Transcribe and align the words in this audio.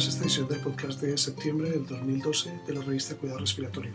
A 0.00 0.02
esta 0.02 0.22
edición 0.22 0.48
del 0.48 0.60
podcast 0.60 1.02
de 1.02 1.18
septiembre 1.18 1.68
del 1.68 1.86
2012 1.86 2.62
de 2.66 2.72
la 2.74 2.80
revista 2.80 3.14
Cuidado 3.16 3.40
Respiratorio. 3.40 3.92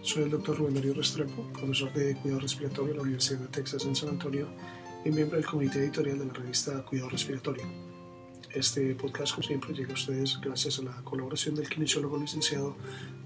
Soy 0.00 0.22
el 0.22 0.30
doctor 0.30 0.56
Rubén 0.56 0.72
Darío 0.72 0.94
Restrepo, 0.94 1.46
profesor 1.52 1.92
de 1.92 2.16
Cuidado 2.16 2.40
Respiratorio 2.40 2.92
en 2.92 2.96
la 2.96 3.02
Universidad 3.02 3.40
de 3.40 3.48
Texas 3.48 3.84
en 3.84 3.94
San 3.94 4.08
Antonio 4.08 4.48
y 5.04 5.10
miembro 5.10 5.36
del 5.36 5.44
comité 5.44 5.80
editorial 5.80 6.20
de 6.20 6.24
la 6.24 6.32
revista 6.32 6.82
Cuidado 6.86 7.10
Respiratorio. 7.10 7.64
Este 8.54 8.94
podcast, 8.94 9.34
como 9.34 9.46
siempre, 9.46 9.74
llega 9.74 9.90
a 9.90 9.92
ustedes 9.92 10.40
gracias 10.40 10.78
a 10.78 10.84
la 10.84 10.96
colaboración 11.04 11.54
del 11.54 11.68
kinesiólogo 11.68 12.16
licenciado 12.16 12.74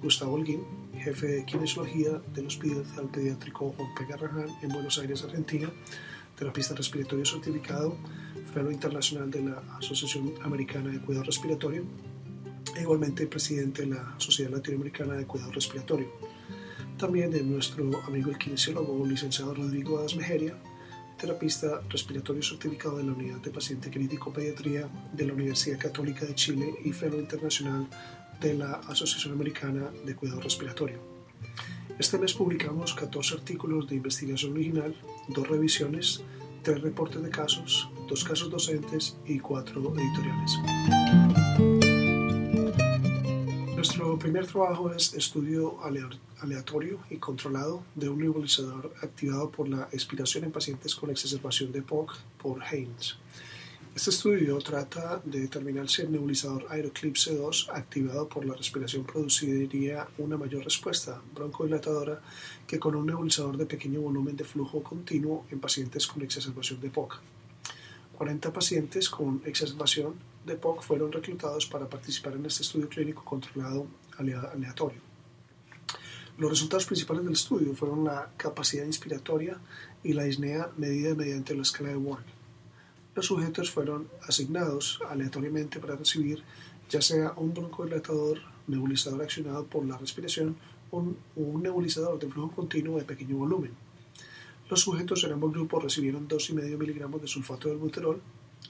Gustavo 0.03 0.33
Holguín, 0.33 0.65
jefe 0.99 1.29
de 1.29 1.45
kinesiología 1.45 2.21
del 2.35 2.47
Hospital 2.49 3.09
Pediátrico 3.13 3.73
Juan 3.77 3.95
P. 3.95 4.05
Garrahan 4.05 4.49
en 4.63 4.71
Buenos 4.71 4.99
Aires, 4.99 5.23
Argentina, 5.23 5.71
terapista 6.37 6.75
respiratorio 6.75 7.25
certificado, 7.25 7.97
fellow 8.53 8.73
internacional 8.73 9.31
de 9.31 9.43
la 9.43 9.63
Asociación 9.79 10.35
Americana 10.43 10.91
de 10.91 11.01
Cuidado 11.01 11.27
Respiratorio 11.27 11.85
e 12.77 12.83
igualmente 12.83 13.27
presidente 13.27 13.83
de 13.83 13.89
la 13.89 14.15
Sociedad 14.19 14.51
Latinoamericana 14.51 15.15
de 15.15 15.27
Cuidado 15.27 15.53
Respiratorio. 15.53 16.09
También 16.99 17.31
de 17.31 17.43
nuestro 17.43 17.91
amigo 18.07 18.31
el 18.31 18.39
kinesiólogo 18.39 19.05
licenciado 19.07 19.55
Rodrigo 19.55 19.99
Adasmejeria, 19.99 20.57
terapista 21.19 21.81
respiratorio 21.89 22.43
certificado 22.43 22.99
de 22.99 23.05
la 23.05 23.13
Unidad 23.13 23.39
de 23.39 23.51
Paciente 23.51 23.91
Crítico 23.91 24.33
Pediatría 24.33 24.89
de 25.13 25.27
la 25.27 25.33
Universidad 25.33 25.79
Católica 25.79 26.27
de 26.27 26.35
Chile 26.35 26.75
y 26.85 26.93
fellow 26.93 27.19
internacional 27.19 27.87
de 28.41 28.55
la 28.55 28.73
Asociación 28.89 29.33
Americana 29.33 29.91
de 30.05 30.15
Cuidado 30.15 30.41
Respiratorio. 30.41 30.99
Este 31.99 32.19
mes 32.19 32.35
publicamos 32.35 32.93
14 32.93 33.35
artículos 33.37 33.89
de 33.89 33.97
investigación 33.97 34.53
original, 34.53 34.95
dos 35.29 35.49
revisiones, 35.49 36.23
tres 36.63 36.83
reportes 36.83 37.23
de 37.23 37.31
casos, 37.31 37.89
dos 38.09 38.23
casos 38.23 38.51
docentes 38.51 39.17
y 39.25 39.39
cuatro 39.39 39.95
editoriales. 39.97 41.76
Nuestro 44.17 44.33
primer 44.33 44.51
trabajo 44.51 44.91
es 44.93 45.13
estudio 45.13 45.77
aleatorio 46.41 47.01
y 47.11 47.19
controlado 47.19 47.83
de 47.95 48.09
un 48.09 48.19
nebulizador 48.19 48.95
activado 49.03 49.51
por 49.51 49.69
la 49.69 49.91
expiración 49.93 50.45
en 50.45 50.53
pacientes 50.53 50.95
con 50.95 51.11
exacerbación 51.11 51.71
de 51.71 51.83
POC 51.83 52.17
por 52.39 52.63
Haynes. 52.63 53.17
Este 53.95 54.09
estudio 54.09 54.57
trata 54.61 55.21
de 55.23 55.41
determinar 55.41 55.91
si 55.91 56.01
el 56.01 56.13
nebulizador 56.13 56.65
Aeroclipse 56.71 57.37
2 57.37 57.69
activado 57.75 58.27
por 58.27 58.47
la 58.47 58.55
respiración 58.55 59.05
produciría 59.05 60.09
una 60.17 60.39
mayor 60.39 60.65
respuesta 60.65 61.21
broncodilatadora 61.35 62.23
que 62.67 62.79
con 62.79 62.95
un 62.95 63.05
nebulizador 63.05 63.59
de 63.59 63.67
pequeño 63.67 64.01
volumen 64.01 64.35
de 64.35 64.45
flujo 64.45 64.83
continuo 64.83 65.45
en 65.51 65.61
pacientes 65.61 66.07
con 66.07 66.23
exacerbación 66.23 66.81
de 66.81 66.89
POC. 66.89 67.21
40 68.17 68.51
pacientes 68.51 69.11
con 69.11 69.43
exacerbación 69.45 70.15
de 70.47 70.57
POC 70.57 70.83
fueron 70.83 71.13
reclutados 71.13 71.67
para 71.67 71.87
participar 71.87 72.33
en 72.33 72.47
este 72.47 72.63
estudio 72.63 72.89
clínico 72.89 73.23
controlado 73.23 73.87
aleatorio. 74.19 75.01
Los 76.39 76.51
resultados 76.51 76.85
principales 76.85 77.25
del 77.25 77.33
estudio 77.33 77.75
fueron 77.75 78.05
la 78.05 78.31
capacidad 78.37 78.85
inspiratoria 78.85 79.59
y 80.05 80.13
la 80.13 80.25
disnea 80.25 80.71
medida 80.77 81.15
mediante 81.15 81.55
la 81.55 81.63
escala 81.63 81.89
de 81.91 81.97
Wark. 81.97 82.25
Los 83.15 83.27
sujetos 83.27 83.71
fueron 83.71 84.09
asignados 84.29 85.01
aleatoriamente 85.09 85.81
para 85.81 85.97
recibir 85.97 86.43
ya 86.91 87.01
sea 87.01 87.33
un 87.37 87.55
broncodilatador 87.55 88.39
nebulizador 88.67 89.23
accionado 89.23 89.65
por 89.65 89.87
la 89.87 89.97
respiración 89.97 90.57
o 90.91 90.99
un, 91.37 91.63
nebulizador 91.63 92.19
de 92.19 92.29
flujo 92.29 92.55
continuo 92.55 92.99
de 92.99 93.05
pequeño 93.05 93.37
volumen. 93.37 93.73
Los 94.69 94.81
sujetos 94.81 95.25
en 95.25 95.33
ambos 95.33 95.53
grupos 95.53 95.85
recibieron 95.85 96.29
2,5 96.29 96.77
miligramos 96.77 97.23
de 97.23 97.29
sulfato 97.29 97.69
de 97.69 97.77
buterol 97.77 98.21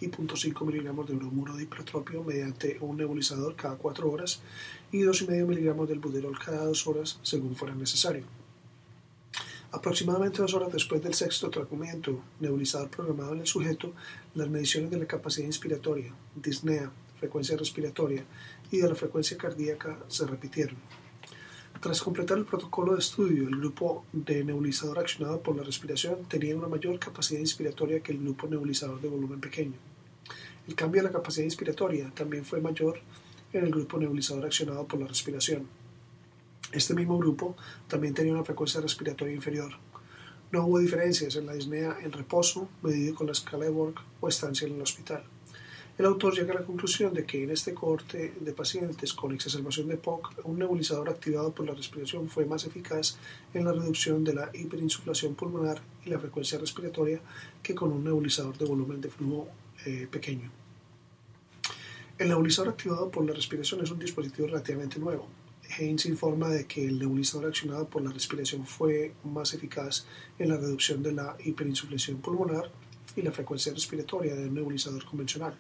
y 0.01 0.09
0.5 0.09 0.65
miligramos 0.67 1.07
de 1.09 1.15
bromuro 1.15 1.57
de 1.57 1.65
hipertropio 1.65 2.23
mediante 2.23 2.79
un 2.81 2.97
nebulizador 2.97 3.57
cada 3.57 3.77
4 3.77 4.11
horas 4.11 4.41
y 4.93 5.01
2,5 5.01 5.47
miligramos 5.47 5.89
del 5.89 5.99
buterol 5.99 6.39
cada 6.39 6.65
2 6.65 6.87
horas 6.87 7.19
según 7.23 7.57
fuera 7.57 7.75
necesario. 7.75 8.25
Aproximadamente 9.73 10.41
dos 10.41 10.55
horas 10.55 10.73
después 10.73 11.03
del 11.03 11.13
sexto 11.13 11.51
tratamiento 11.51 12.23
nebulizador 12.41 12.89
programado 12.89 13.35
en 13.35 13.41
el 13.41 13.47
sujeto, 13.47 13.93
las 14.35 14.49
mediciones 14.49 14.91
de 14.91 14.99
la 14.99 15.07
capacidad 15.07 15.47
inspiratoria, 15.47 16.15
disnea, 16.35 16.91
frecuencia 17.19 17.57
respiratoria 17.57 18.25
y 18.71 18.79
de 18.79 18.89
la 18.89 18.95
frecuencia 18.95 19.37
cardíaca 19.37 19.99
se 20.09 20.27
repitieron. 20.27 20.77
Tras 21.81 22.01
completar 22.01 22.39
el 22.39 22.47
protocolo 22.47 22.95
de 22.95 23.01
estudio, 23.01 23.49
el 23.49 23.57
grupo 23.57 24.05
de 24.13 24.43
nebulizador 24.45 24.99
accionado 24.99 25.43
por 25.43 25.57
la 25.57 25.63
respiración 25.63 26.25
tenía 26.25 26.57
una 26.57 26.69
mayor 26.69 26.99
capacidad 26.99 27.39
inspiratoria 27.39 28.01
que 28.01 28.13
el 28.13 28.19
grupo 28.19 28.47
nebulizador 28.47 29.01
de 29.01 29.09
volumen 29.09 29.41
pequeño. 29.41 29.75
El 30.67 30.75
cambio 30.75 31.03
de 31.03 31.09
la 31.09 31.13
capacidad 31.13 31.45
inspiratoria 31.45 32.11
también 32.15 32.45
fue 32.45 32.61
mayor 32.63 33.01
en 33.53 33.65
el 33.65 33.71
grupo 33.71 33.99
nebulizador 33.99 34.47
accionado 34.47 34.87
por 34.87 35.01
la 35.01 35.07
respiración. 35.07 35.69
Este 36.73 36.95
mismo 36.95 37.19
grupo 37.19 37.57
también 37.89 38.15
tenía 38.15 38.33
una 38.33 38.45
frecuencia 38.45 38.81
respiratoria 38.81 39.35
inferior. 39.35 39.73
No 40.53 40.67
hubo 40.67 40.79
diferencias 40.79 41.37
en 41.37 41.47
la 41.47 41.53
disnea 41.53 41.99
en 42.03 42.11
reposo, 42.11 42.69
medido 42.83 43.15
con 43.15 43.27
la 43.27 43.33
escala 43.33 43.67
de 43.67 43.71
Borg 43.71 43.97
o 44.21 44.29
estancia 44.29 44.67
en 44.67 44.77
el 44.77 44.83
hospital. 44.83 45.25
El 45.99 46.05
autor 46.05 46.35
llega 46.35 46.53
a 46.53 46.61
la 46.61 46.67
conclusión 46.67 47.15
de 47.15 47.25
que 47.25 47.43
en 47.43 47.51
este 47.51 47.73
cohorte 47.73 48.35
de 48.39 48.53
pacientes 48.53 49.15
con 49.15 49.33
exacerbación 49.33 49.89
de 49.89 49.97
POC, 49.97 50.45
un 50.45 50.59
nebulizador 50.59 51.09
activado 51.09 51.55
por 51.55 51.65
la 51.65 51.73
respiración 51.73 52.29
fue 52.29 52.45
más 52.45 52.67
eficaz 52.67 53.17
en 53.55 53.65
la 53.65 53.73
reducción 53.73 54.23
de 54.23 54.35
la 54.35 54.51
hiperinsuflación 54.53 55.35
pulmonar 55.35 55.81
y 56.05 56.11
la 56.11 56.19
frecuencia 56.19 56.59
respiratoria 56.59 57.23
que 57.63 57.75
con 57.75 57.93
un 57.93 58.05
nebulizador 58.05 58.59
de 58.59 58.67
volumen 58.67 59.01
de 59.01 59.09
flujo 59.09 59.49
eh, 59.87 60.07
pequeño. 60.11 60.51
El 62.19 62.29
nebulizador 62.29 62.73
activado 62.73 63.11
por 63.11 63.25
la 63.25 63.33
respiración 63.33 63.83
es 63.83 63.91
un 63.91 63.99
dispositivo 63.99 64.49
relativamente 64.49 64.99
nuevo. 64.99 65.27
Haynes 65.79 66.05
informa 66.05 66.51
de 66.51 66.67
que 66.67 66.87
el 66.87 66.99
nebulizador 66.99 67.47
accionado 67.47 67.89
por 67.89 68.03
la 68.03 68.11
respiración 68.11 68.67
fue 68.67 69.15
más 69.25 69.55
eficaz 69.55 70.07
en 70.39 70.51
la 70.51 70.59
reducción 70.59 71.03
de 71.03 71.13
la 71.13 71.39
hiperinsuflación 71.43 72.19
pulmonar 72.19 72.71
y 73.17 73.23
la 73.23 73.33
frecuencia 73.33 73.73
respiratoria 73.73 74.35
del 74.35 74.53
nebulizador 74.53 75.03
convencional. 75.07 75.57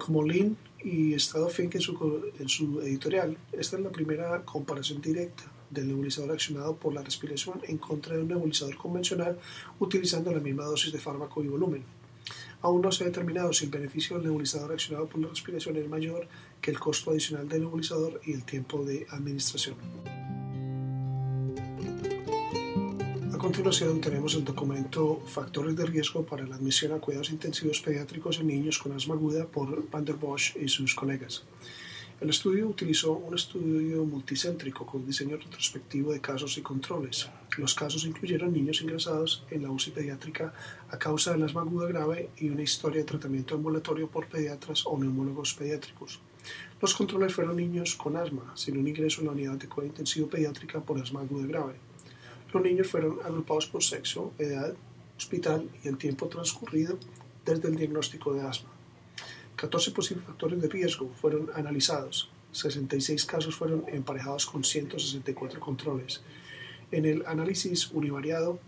Como 0.00 0.24
Lin 0.24 0.56
y 0.82 1.12
Estado 1.12 1.48
Fink 1.50 1.74
en 1.74 1.80
su, 1.82 2.32
en 2.38 2.48
su 2.48 2.80
editorial, 2.80 3.36
esta 3.52 3.76
es 3.76 3.82
la 3.82 3.90
primera 3.90 4.42
comparación 4.46 5.00
directa 5.02 5.44
del 5.68 5.88
nebulizador 5.88 6.32
accionado 6.32 6.74
por 6.74 6.94
la 6.94 7.02
respiración 7.02 7.60
en 7.68 7.76
contra 7.76 8.16
de 8.16 8.22
un 8.22 8.28
nebulizador 8.28 8.76
convencional 8.78 9.38
utilizando 9.78 10.32
la 10.32 10.40
misma 10.40 10.64
dosis 10.64 10.90
de 10.90 10.98
fármaco 10.98 11.44
y 11.44 11.48
volumen. 11.48 11.84
Aún 12.62 12.80
no 12.80 12.90
se 12.90 13.04
ha 13.04 13.08
determinado 13.08 13.52
si 13.52 13.66
el 13.66 13.70
beneficio 13.70 14.16
del 14.16 14.26
nebulizador 14.26 14.72
accionado 14.72 15.06
por 15.06 15.20
la 15.20 15.28
respiración 15.28 15.76
es 15.76 15.88
mayor 15.88 16.26
que 16.62 16.70
el 16.70 16.80
costo 16.80 17.10
adicional 17.10 17.46
del 17.46 17.60
nebulizador 17.60 18.22
y 18.24 18.32
el 18.32 18.44
tiempo 18.44 18.82
de 18.84 19.06
administración. 19.10 19.76
Continuación 23.40 24.02
tenemos 24.02 24.34
el 24.34 24.44
documento 24.44 25.22
Factores 25.24 25.74
de 25.74 25.86
riesgo 25.86 26.26
para 26.26 26.46
la 26.46 26.56
admisión 26.56 26.92
a 26.92 26.98
cuidados 26.98 27.30
intensivos 27.30 27.80
pediátricos 27.80 28.38
en 28.38 28.48
niños 28.48 28.78
con 28.78 28.92
asma 28.92 29.14
aguda 29.14 29.46
por 29.46 29.88
Van 29.90 30.04
der 30.04 30.16
Bosch 30.16 30.56
y 30.60 30.68
sus 30.68 30.94
colegas. 30.94 31.44
El 32.20 32.28
estudio 32.28 32.68
utilizó 32.68 33.12
un 33.12 33.34
estudio 33.34 34.04
multicéntrico 34.04 34.84
con 34.84 35.06
diseño 35.06 35.38
retrospectivo 35.38 36.12
de 36.12 36.20
casos 36.20 36.58
y 36.58 36.60
controles. 36.60 37.30
Los 37.56 37.74
casos 37.74 38.04
incluyeron 38.04 38.52
niños 38.52 38.82
ingresados 38.82 39.42
en 39.50 39.62
la 39.62 39.70
UCI 39.70 39.92
pediátrica 39.92 40.52
a 40.90 40.98
causa 40.98 41.32
del 41.32 41.44
asma 41.44 41.62
aguda 41.62 41.88
grave 41.88 42.28
y 42.36 42.50
una 42.50 42.62
historia 42.62 42.98
de 42.98 43.06
tratamiento 43.06 43.54
ambulatorio 43.54 44.06
por 44.06 44.28
pediatras 44.28 44.84
o 44.84 44.98
neumólogos 44.98 45.54
pediátricos. 45.54 46.20
Los 46.78 46.92
controles 46.92 47.32
fueron 47.32 47.56
niños 47.56 47.94
con 47.94 48.18
asma, 48.18 48.52
sin 48.54 48.76
un 48.76 48.86
ingreso 48.86 49.22
en 49.22 49.28
la 49.28 49.32
unidad 49.32 49.54
de 49.54 49.66
cuidado 49.66 49.86
intensivo 49.86 50.28
pediátrica 50.28 50.82
por 50.82 51.00
asma 51.00 51.22
aguda 51.22 51.46
grave. 51.46 51.89
Los 52.52 52.62
niños 52.62 52.88
fueron 52.88 53.18
agrupados 53.24 53.66
por 53.66 53.82
sexo, 53.82 54.32
edad, 54.38 54.74
hospital 55.16 55.68
y 55.84 55.88
el 55.88 55.98
tiempo 55.98 56.28
transcurrido 56.28 56.98
desde 57.44 57.68
el 57.68 57.76
diagnóstico 57.76 58.32
de 58.32 58.42
asma. 58.42 58.70
14 59.56 59.90
posibles 59.92 60.26
factores 60.26 60.60
de 60.60 60.68
riesgo 60.68 61.10
fueron 61.20 61.50
analizados. 61.54 62.30
66 62.52 63.24
casos 63.26 63.54
fueron 63.54 63.84
emparejados 63.88 64.46
con 64.46 64.64
164 64.64 65.60
controles. 65.60 66.22
En 66.90 67.04
el 67.04 67.24
análisis 67.26 67.90
univariado, 67.92 68.58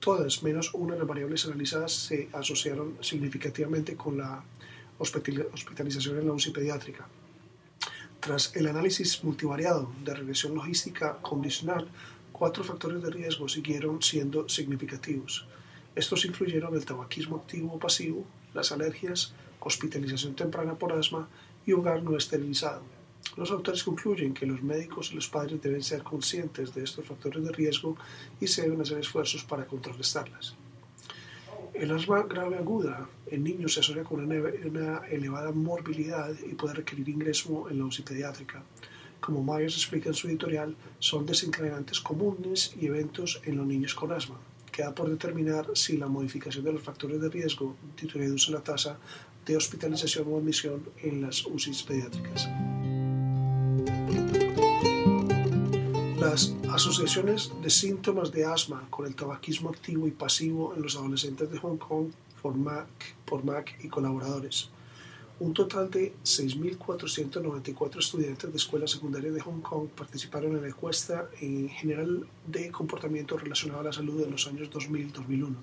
todas 0.00 0.42
menos 0.42 0.72
una 0.74 0.94
de 0.94 1.00
las 1.00 1.08
variables 1.08 1.44
analizadas 1.44 1.92
se 1.92 2.28
asociaron 2.32 2.96
significativamente 3.00 3.96
con 3.96 4.18
la 4.18 4.42
hospitalización 4.98 6.18
en 6.18 6.26
la 6.26 6.32
UCI 6.32 6.50
pediátrica. 6.50 7.06
Tras 8.18 8.54
el 8.56 8.66
análisis 8.66 9.22
multivariado 9.22 9.92
de 10.04 10.14
regresión 10.14 10.54
logística 10.54 11.18
condicional, 11.22 11.88
cuatro 12.40 12.64
factores 12.64 13.02
de 13.02 13.10
riesgo 13.10 13.50
siguieron 13.50 14.00
siendo 14.02 14.48
significativos. 14.48 15.44
Estos 15.94 16.24
incluyeron 16.24 16.74
el 16.74 16.86
tabaquismo 16.86 17.36
activo 17.36 17.74
o 17.74 17.78
pasivo, 17.78 18.24
las 18.54 18.72
alergias, 18.72 19.34
hospitalización 19.60 20.34
temprana 20.34 20.74
por 20.74 20.94
asma 20.94 21.28
y 21.66 21.74
hogar 21.74 22.02
no 22.02 22.16
esterilizado. 22.16 22.80
Los 23.36 23.50
autores 23.50 23.84
concluyen 23.84 24.32
que 24.32 24.46
los 24.46 24.62
médicos 24.62 25.12
y 25.12 25.16
los 25.16 25.28
padres 25.28 25.60
deben 25.60 25.82
ser 25.82 26.02
conscientes 26.02 26.74
de 26.74 26.82
estos 26.82 27.04
factores 27.04 27.44
de 27.44 27.52
riesgo 27.52 27.98
y 28.40 28.46
se 28.46 28.62
deben 28.62 28.80
hacer 28.80 29.00
esfuerzos 29.00 29.44
para 29.44 29.66
contrarrestarlas. 29.66 30.56
El 31.74 31.90
asma 31.90 32.22
grave 32.22 32.56
aguda 32.56 33.06
en 33.26 33.44
niños 33.44 33.74
se 33.74 33.80
asocia 33.80 34.02
con 34.02 34.24
una, 34.24 35.06
elevada 35.08 35.52
morbilidad 35.52 36.34
y 36.50 36.54
puede 36.54 36.76
requerir 36.76 37.06
ingreso 37.10 37.68
en 37.68 37.80
la 37.80 37.84
UCI 37.84 38.00
pediátrica. 38.00 38.62
Como 39.20 39.42
Myers 39.42 39.74
explica 39.74 40.08
en 40.08 40.14
su 40.14 40.28
editorial, 40.28 40.74
son 40.98 41.26
desencadenantes 41.26 42.00
comunes 42.00 42.74
y 42.80 42.86
eventos 42.86 43.40
en 43.44 43.56
los 43.56 43.66
niños 43.66 43.94
con 43.94 44.12
asma. 44.12 44.36
Queda 44.72 44.94
por 44.94 45.10
determinar 45.10 45.66
si 45.74 45.96
la 45.96 46.06
modificación 46.06 46.64
de 46.64 46.72
los 46.72 46.82
factores 46.82 47.20
de 47.20 47.28
riesgo 47.28 47.76
reduce 48.14 48.50
la 48.50 48.60
tasa 48.60 48.98
de 49.44 49.56
hospitalización 49.56 50.26
o 50.32 50.38
admisión 50.38 50.82
en 51.02 51.22
las 51.22 51.44
UCI 51.44 51.72
pediátricas. 51.86 52.48
Las 56.18 56.54
asociaciones 56.70 57.52
de 57.62 57.70
síntomas 57.70 58.30
de 58.30 58.44
asma 58.44 58.86
con 58.90 59.06
el 59.06 59.14
tabaquismo 59.14 59.70
activo 59.70 60.06
y 60.06 60.12
pasivo 60.12 60.74
en 60.74 60.82
los 60.82 60.96
adolescentes 60.96 61.50
de 61.50 61.58
Hong 61.58 61.78
Kong 61.78 62.10
por 62.40 62.54
por 63.26 63.44
MAC 63.44 63.84
y 63.84 63.88
colaboradores. 63.88 64.70
Un 65.40 65.54
total 65.54 65.90
de 65.90 66.12
6.494 66.22 67.98
estudiantes 67.98 68.50
de 68.50 68.56
escuelas 68.58 68.90
secundarias 68.90 69.32
de 69.32 69.40
Hong 69.40 69.62
Kong 69.62 69.88
participaron 69.88 70.54
en 70.54 70.60
la 70.60 70.68
encuesta 70.68 71.30
en 71.40 71.70
general 71.70 72.26
de 72.46 72.70
comportamiento 72.70 73.38
relacionado 73.38 73.80
a 73.80 73.84
la 73.84 73.92
salud 73.94 74.22
en 74.22 74.32
los 74.32 74.46
años 74.46 74.70
2000-2001. 74.70 75.54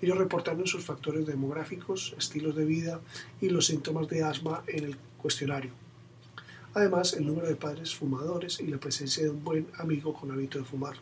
Ellos 0.00 0.16
reportaron 0.16 0.66
sus 0.66 0.82
factores 0.82 1.26
demográficos, 1.26 2.14
estilos 2.16 2.56
de 2.56 2.64
vida 2.64 3.02
y 3.38 3.50
los 3.50 3.66
síntomas 3.66 4.08
de 4.08 4.24
asma 4.24 4.64
en 4.66 4.84
el 4.84 4.96
cuestionario. 5.20 5.72
Además, 6.72 7.12
el 7.12 7.26
número 7.26 7.48
de 7.48 7.56
padres 7.56 7.94
fumadores 7.94 8.60
y 8.60 8.66
la 8.66 8.78
presencia 8.78 9.24
de 9.24 9.28
un 9.28 9.44
buen 9.44 9.66
amigo 9.76 10.14
con 10.14 10.30
hábito 10.30 10.58
de 10.58 10.64
fumar. 10.64 10.96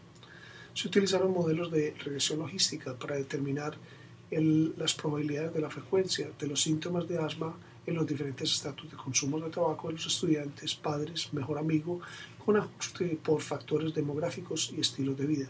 Se 0.74 0.88
utilizaron 0.88 1.32
modelos 1.32 1.70
de 1.70 1.94
regresión 2.02 2.40
logística 2.40 2.98
para 2.98 3.14
determinar 3.14 3.76
las 4.32 4.94
probabilidades 4.94 5.54
de 5.54 5.60
la 5.60 5.70
frecuencia 5.70 6.28
de 6.36 6.46
los 6.48 6.60
síntomas 6.60 7.06
de 7.06 7.18
asma 7.18 7.54
en 7.86 7.94
los 7.94 8.06
diferentes 8.06 8.50
estatus 8.50 8.90
de 8.90 8.96
consumo 8.96 9.38
de 9.40 9.50
tabaco 9.50 9.88
de 9.88 9.94
los 9.94 10.06
estudiantes, 10.06 10.74
padres, 10.74 11.32
mejor 11.32 11.58
amigo, 11.58 12.00
con 12.44 12.56
ajuste 12.56 13.18
por 13.22 13.40
factores 13.40 13.94
demográficos 13.94 14.72
y 14.76 14.80
estilos 14.80 15.16
de 15.16 15.26
vida. 15.26 15.48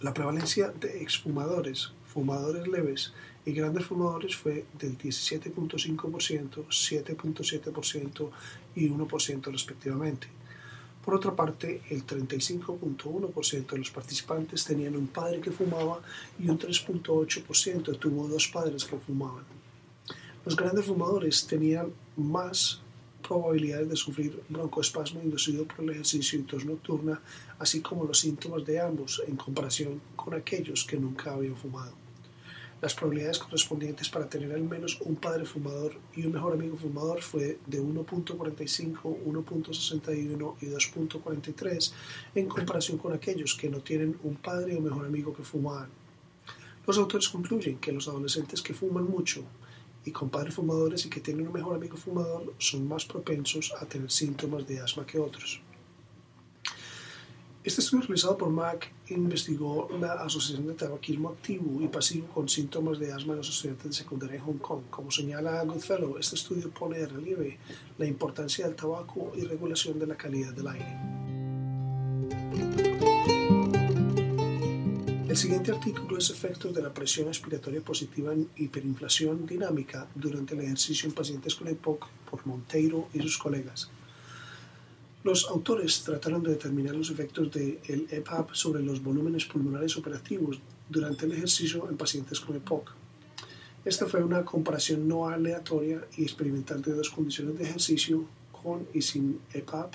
La 0.00 0.12
prevalencia 0.12 0.68
de 0.68 1.02
exfumadores, 1.02 1.92
fumadores 2.06 2.66
leves 2.68 3.12
y 3.46 3.52
grandes 3.52 3.86
fumadores 3.86 4.36
fue 4.36 4.64
del 4.78 4.98
17.5%, 4.98 6.66
7.7% 6.68 8.30
y 8.74 8.88
1% 8.88 9.52
respectivamente. 9.52 10.26
Por 11.04 11.14
otra 11.14 11.36
parte, 11.36 11.82
el 11.90 12.06
35.1% 12.06 13.66
de 13.66 13.78
los 13.78 13.90
participantes 13.90 14.64
tenían 14.64 14.96
un 14.96 15.08
padre 15.08 15.40
que 15.40 15.50
fumaba 15.50 16.00
y 16.38 16.48
un 16.48 16.58
3.8% 16.58 17.98
tuvo 17.98 18.26
dos 18.26 18.48
padres 18.48 18.84
que 18.84 18.96
fumaban. 18.96 19.44
Los 20.44 20.56
grandes 20.56 20.84
fumadores 20.84 21.46
tenían 21.46 21.92
más 22.16 22.82
probabilidades 23.26 23.88
de 23.88 23.96
sufrir 23.96 24.42
broncoespasmo 24.50 25.22
inducido 25.22 25.64
por 25.64 25.84
el 25.84 25.90
ejercicio 25.90 26.38
y 26.38 26.42
tos 26.42 26.66
nocturna, 26.66 27.18
así 27.58 27.80
como 27.80 28.04
los 28.04 28.18
síntomas 28.18 28.62
de 28.66 28.78
ambos 28.78 29.22
en 29.26 29.36
comparación 29.36 30.02
con 30.14 30.34
aquellos 30.34 30.84
que 30.84 30.98
nunca 30.98 31.32
habían 31.32 31.56
fumado. 31.56 31.94
Las 32.82 32.94
probabilidades 32.94 33.38
correspondientes 33.38 34.10
para 34.10 34.28
tener 34.28 34.52
al 34.52 34.62
menos 34.62 35.00
un 35.00 35.16
padre 35.16 35.46
fumador 35.46 35.96
y 36.14 36.26
un 36.26 36.32
mejor 36.32 36.52
amigo 36.52 36.76
fumador 36.76 37.22
fue 37.22 37.58
de 37.66 37.80
1.45, 37.80 39.24
1.61 39.24 40.54
y 40.60 40.66
2.43 40.66 41.92
en 42.34 42.46
comparación 42.46 42.98
con 42.98 43.14
aquellos 43.14 43.54
que 43.54 43.70
no 43.70 43.80
tienen 43.80 44.18
un 44.22 44.36
padre 44.36 44.76
o 44.76 44.82
mejor 44.82 45.06
amigo 45.06 45.32
que 45.32 45.42
fumaban. 45.42 45.88
Los 46.86 46.98
autores 46.98 47.30
concluyen 47.30 47.78
que 47.78 47.92
los 47.92 48.06
adolescentes 48.08 48.60
que 48.60 48.74
fuman 48.74 49.04
mucho 49.04 49.42
y 50.04 50.10
con 50.10 50.30
padres 50.30 50.54
fumadores 50.54 51.06
y 51.06 51.10
que 51.10 51.20
tienen 51.20 51.46
un 51.46 51.52
mejor 51.52 51.76
amigo 51.76 51.96
fumador 51.96 52.54
son 52.58 52.86
más 52.86 53.04
propensos 53.04 53.72
a 53.80 53.86
tener 53.86 54.10
síntomas 54.10 54.66
de 54.66 54.80
asma 54.80 55.06
que 55.06 55.18
otros. 55.18 55.60
Este 57.64 57.80
estudio 57.80 58.02
realizado 58.02 58.36
por 58.36 58.50
Mac 58.50 58.92
investigó 59.08 59.88
la 59.98 60.12
asociación 60.12 60.66
de 60.66 60.74
tabaquismo 60.74 61.30
activo 61.30 61.80
y 61.80 61.88
pasivo 61.88 62.28
con 62.28 62.46
síntomas 62.46 62.98
de 62.98 63.10
asma 63.10 63.32
en 63.32 63.38
los 63.38 63.48
estudiantes 63.48 63.86
de 63.86 63.94
secundaria 63.94 64.36
en 64.36 64.42
Hong 64.42 64.58
Kong. 64.58 64.82
Como 64.90 65.10
señala 65.10 65.64
Goodfellow, 65.64 66.18
este 66.18 66.36
estudio 66.36 66.68
pone 66.68 66.98
de 66.98 67.06
relieve 67.06 67.56
la 67.96 68.04
importancia 68.04 68.66
del 68.66 68.76
tabaco 68.76 69.32
y 69.34 69.44
regulación 69.44 69.98
de 69.98 70.06
la 70.06 70.14
calidad 70.14 70.52
del 70.52 70.68
aire. 70.68 72.93
El 75.34 75.40
siguiente 75.40 75.72
artículo 75.72 76.16
es 76.16 76.30
efectos 76.30 76.72
de 76.72 76.80
la 76.80 76.94
presión 76.94 77.26
expiratoria 77.26 77.80
positiva 77.80 78.32
en 78.32 78.48
hiperinflación 78.54 79.46
dinámica 79.46 80.06
durante 80.14 80.54
el 80.54 80.60
ejercicio 80.60 81.08
en 81.08 81.14
pacientes 81.16 81.56
con 81.56 81.66
EPOC 81.66 82.06
por 82.30 82.46
Monteiro 82.46 83.08
y 83.12 83.18
sus 83.18 83.36
colegas. 83.36 83.90
Los 85.24 85.48
autores 85.48 86.04
trataron 86.04 86.40
de 86.44 86.52
determinar 86.52 86.94
los 86.94 87.10
efectos 87.10 87.50
del 87.50 88.06
EPAP 88.12 88.54
sobre 88.54 88.80
los 88.84 89.02
volúmenes 89.02 89.44
pulmonares 89.46 89.96
operativos 89.96 90.60
durante 90.88 91.26
el 91.26 91.32
ejercicio 91.32 91.90
en 91.90 91.96
pacientes 91.96 92.38
con 92.38 92.54
EPOC. 92.54 92.92
Esta 93.84 94.06
fue 94.06 94.22
una 94.22 94.44
comparación 94.44 95.08
no 95.08 95.26
aleatoria 95.28 96.06
y 96.16 96.22
experimental 96.22 96.80
de 96.80 96.92
dos 96.92 97.10
condiciones 97.10 97.58
de 97.58 97.64
ejercicio 97.64 98.24
con 98.52 98.86
y 98.94 99.02
sin 99.02 99.40
EPAP, 99.52 99.94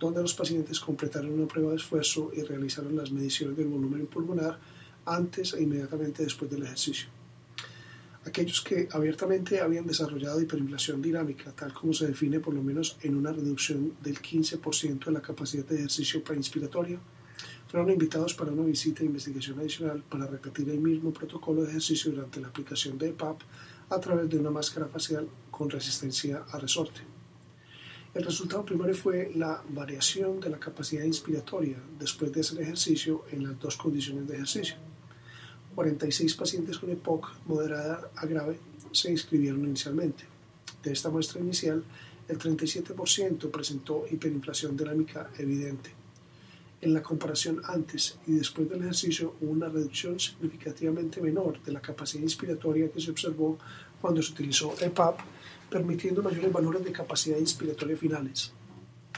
donde 0.00 0.20
los 0.20 0.34
pacientes 0.34 0.80
completaron 0.80 1.34
una 1.34 1.46
prueba 1.46 1.70
de 1.70 1.76
esfuerzo 1.76 2.32
y 2.34 2.42
realizaron 2.42 2.96
las 2.96 3.12
mediciones 3.12 3.56
del 3.56 3.68
volumen 3.68 4.08
pulmonar 4.08 4.71
antes 5.04 5.54
e 5.54 5.62
inmediatamente 5.62 6.22
después 6.22 6.50
del 6.50 6.62
ejercicio 6.64 7.08
aquellos 8.24 8.60
que 8.60 8.88
abiertamente 8.92 9.60
habían 9.60 9.86
desarrollado 9.86 10.40
hiperinflación 10.40 11.02
dinámica, 11.02 11.52
tal 11.52 11.72
como 11.72 11.92
se 11.92 12.06
define 12.06 12.40
por 12.40 12.54
lo 12.54 12.62
menos 12.62 12.96
en 13.02 13.16
una 13.16 13.32
reducción 13.32 13.94
del 14.00 14.20
15% 14.20 15.06
de 15.06 15.12
la 15.12 15.22
capacidad 15.22 15.64
de 15.64 15.76
ejercicio 15.76 16.22
preinspiratoria, 16.22 17.00
fueron 17.66 17.90
invitados 17.90 18.34
para 18.34 18.52
una 18.52 18.64
visita 18.64 19.00
de 19.00 19.06
investigación 19.06 19.58
adicional 19.58 20.02
para 20.08 20.26
repetir 20.26 20.68
el 20.68 20.78
mismo 20.78 21.12
protocolo 21.12 21.62
de 21.62 21.70
ejercicio 21.70 22.12
durante 22.12 22.40
la 22.40 22.48
aplicación 22.48 22.98
de 22.98 23.08
EPAP 23.08 23.40
a 23.88 23.98
través 23.98 24.28
de 24.28 24.38
una 24.38 24.50
máscara 24.50 24.86
facial 24.86 25.26
con 25.50 25.70
resistencia 25.70 26.44
a 26.50 26.58
resorte. 26.58 27.00
El 28.14 28.24
resultado 28.24 28.64
primario 28.64 28.94
fue 28.94 29.32
la 29.34 29.62
variación 29.70 30.38
de 30.38 30.50
la 30.50 30.60
capacidad 30.60 31.02
inspiratoria 31.02 31.78
después 31.98 32.30
de 32.30 32.42
hacer 32.42 32.60
ejercicio 32.60 33.24
en 33.30 33.44
las 33.44 33.58
dos 33.58 33.76
condiciones 33.78 34.28
de 34.28 34.34
ejercicio 34.34 34.76
46 35.74 36.34
pacientes 36.34 36.78
con 36.78 36.90
EPOC 36.90 37.46
moderada 37.46 38.10
a 38.16 38.26
grave 38.26 38.58
se 38.92 39.10
inscribieron 39.10 39.64
inicialmente. 39.64 40.24
De 40.82 40.92
esta 40.92 41.10
muestra 41.10 41.40
inicial, 41.40 41.82
el 42.28 42.38
37% 42.38 43.50
presentó 43.50 44.04
hiperinflación 44.10 44.76
dinámica 44.76 45.30
evidente. 45.38 45.90
En 46.80 46.92
la 46.92 47.02
comparación 47.02 47.62
antes 47.64 48.18
y 48.26 48.32
después 48.32 48.68
del 48.68 48.80
ejercicio 48.80 49.36
hubo 49.40 49.52
una 49.52 49.68
reducción 49.68 50.18
significativamente 50.18 51.20
menor 51.20 51.62
de 51.62 51.72
la 51.72 51.80
capacidad 51.80 52.22
inspiratoria 52.22 52.90
que 52.90 53.00
se 53.00 53.12
observó 53.12 53.56
cuando 54.00 54.20
se 54.20 54.32
utilizó 54.32 54.74
EPAP, 54.80 55.20
permitiendo 55.70 56.22
mayores 56.22 56.52
valores 56.52 56.84
de 56.84 56.90
capacidad 56.90 57.38
inspiratoria 57.38 57.96
finales. 57.96 58.52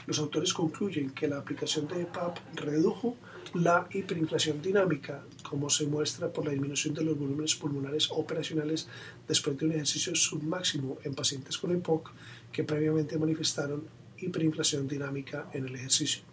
Los 0.05 0.19
autores 0.19 0.53
concluyen 0.53 1.09
que 1.09 1.27
la 1.27 1.39
aplicación 1.39 1.87
de 1.87 2.03
EPAP 2.03 2.37
redujo 2.53 3.17
la 3.53 3.87
hiperinflación 3.91 4.61
dinámica, 4.61 5.23
como 5.43 5.69
se 5.69 5.85
muestra 5.85 6.31
por 6.31 6.45
la 6.45 6.51
disminución 6.51 6.93
de 6.93 7.03
los 7.03 7.17
volúmenes 7.17 7.55
pulmonares 7.55 8.09
operacionales 8.11 8.87
después 9.27 9.57
de 9.57 9.65
un 9.65 9.71
ejercicio 9.73 10.15
submáximo 10.15 10.97
en 11.03 11.13
pacientes 11.13 11.57
con 11.57 11.71
EPOC 11.71 12.11
que 12.51 12.63
previamente 12.63 13.17
manifestaron 13.17 13.83
hiperinflación 14.17 14.87
dinámica 14.87 15.49
en 15.53 15.67
el 15.67 15.75
ejercicio. 15.75 16.23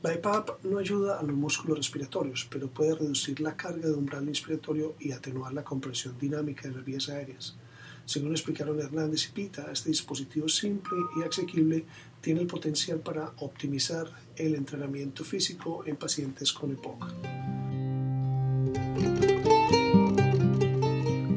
La 0.00 0.12
EPAP 0.12 0.64
no 0.64 0.78
ayuda 0.78 1.18
a 1.18 1.22
los 1.24 1.34
músculos 1.34 1.78
respiratorios, 1.78 2.46
pero 2.48 2.68
puede 2.68 2.94
reducir 2.94 3.40
la 3.40 3.56
carga 3.56 3.88
de 3.88 3.94
umbral 3.94 4.28
inspiratorio 4.28 4.94
y 5.00 5.10
atenuar 5.10 5.52
la 5.52 5.64
compresión 5.64 6.16
dinámica 6.18 6.68
de 6.68 6.74
las 6.76 6.84
vías 6.84 7.08
aéreas. 7.08 7.56
Según 8.08 8.32
explicaron 8.32 8.80
Hernández 8.80 9.26
y 9.26 9.32
Pita, 9.32 9.70
este 9.70 9.90
dispositivo 9.90 10.48
simple 10.48 10.96
y 11.14 11.28
asequible 11.28 11.84
tiene 12.22 12.40
el 12.40 12.46
potencial 12.46 13.00
para 13.00 13.34
optimizar 13.40 14.10
el 14.34 14.54
entrenamiento 14.54 15.24
físico 15.24 15.84
en 15.84 15.96
pacientes 15.96 16.50
con 16.50 16.72
EPOC. 16.72 17.04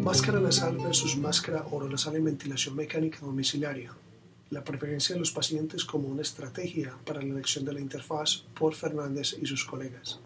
Máscara 0.01 0.39
nasal 0.39 0.77
versus 0.77 1.17
máscara 1.17 1.65
oronasal 1.69 2.15
en 2.15 2.23
ventilación 2.23 2.77
mecánica 2.77 3.19
domiciliaria. 3.19 3.93
La 4.49 4.63
preferencia 4.63 5.15
de 5.15 5.19
los 5.19 5.33
pacientes 5.33 5.83
como 5.83 6.07
una 6.07 6.21
estrategia 6.21 6.95
para 7.05 7.21
la 7.21 7.33
elección 7.33 7.65
de 7.65 7.73
la 7.73 7.81
interfaz 7.81 8.45
por 8.57 8.75
Fernández 8.75 9.35
y 9.41 9.45
sus 9.45 9.65
colegas. 9.65 10.21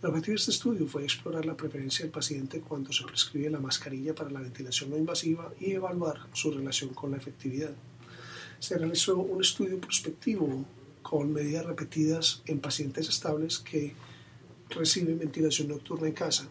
El 0.00 0.10
objetivo 0.10 0.34
de 0.34 0.36
este 0.36 0.52
estudio 0.52 0.86
fue 0.86 1.02
explorar 1.02 1.44
la 1.44 1.56
preferencia 1.56 2.04
del 2.04 2.12
paciente 2.12 2.60
cuando 2.60 2.92
se 2.92 3.02
prescribe 3.02 3.50
la 3.50 3.58
mascarilla 3.58 4.14
para 4.14 4.30
la 4.30 4.38
ventilación 4.38 4.90
no 4.90 4.96
invasiva 4.96 5.52
y 5.58 5.72
evaluar 5.72 6.20
su 6.32 6.52
relación 6.52 6.94
con 6.94 7.10
la 7.10 7.16
efectividad. 7.16 7.72
Se 8.60 8.78
realizó 8.78 9.16
un 9.18 9.40
estudio 9.40 9.80
prospectivo 9.80 10.64
con 11.02 11.32
medidas 11.32 11.66
repetidas 11.66 12.42
en 12.46 12.60
pacientes 12.60 13.08
estables 13.08 13.58
que 13.58 13.92
reciben 14.70 15.18
ventilación 15.18 15.66
nocturna 15.66 16.06
en 16.06 16.14
casa. 16.14 16.46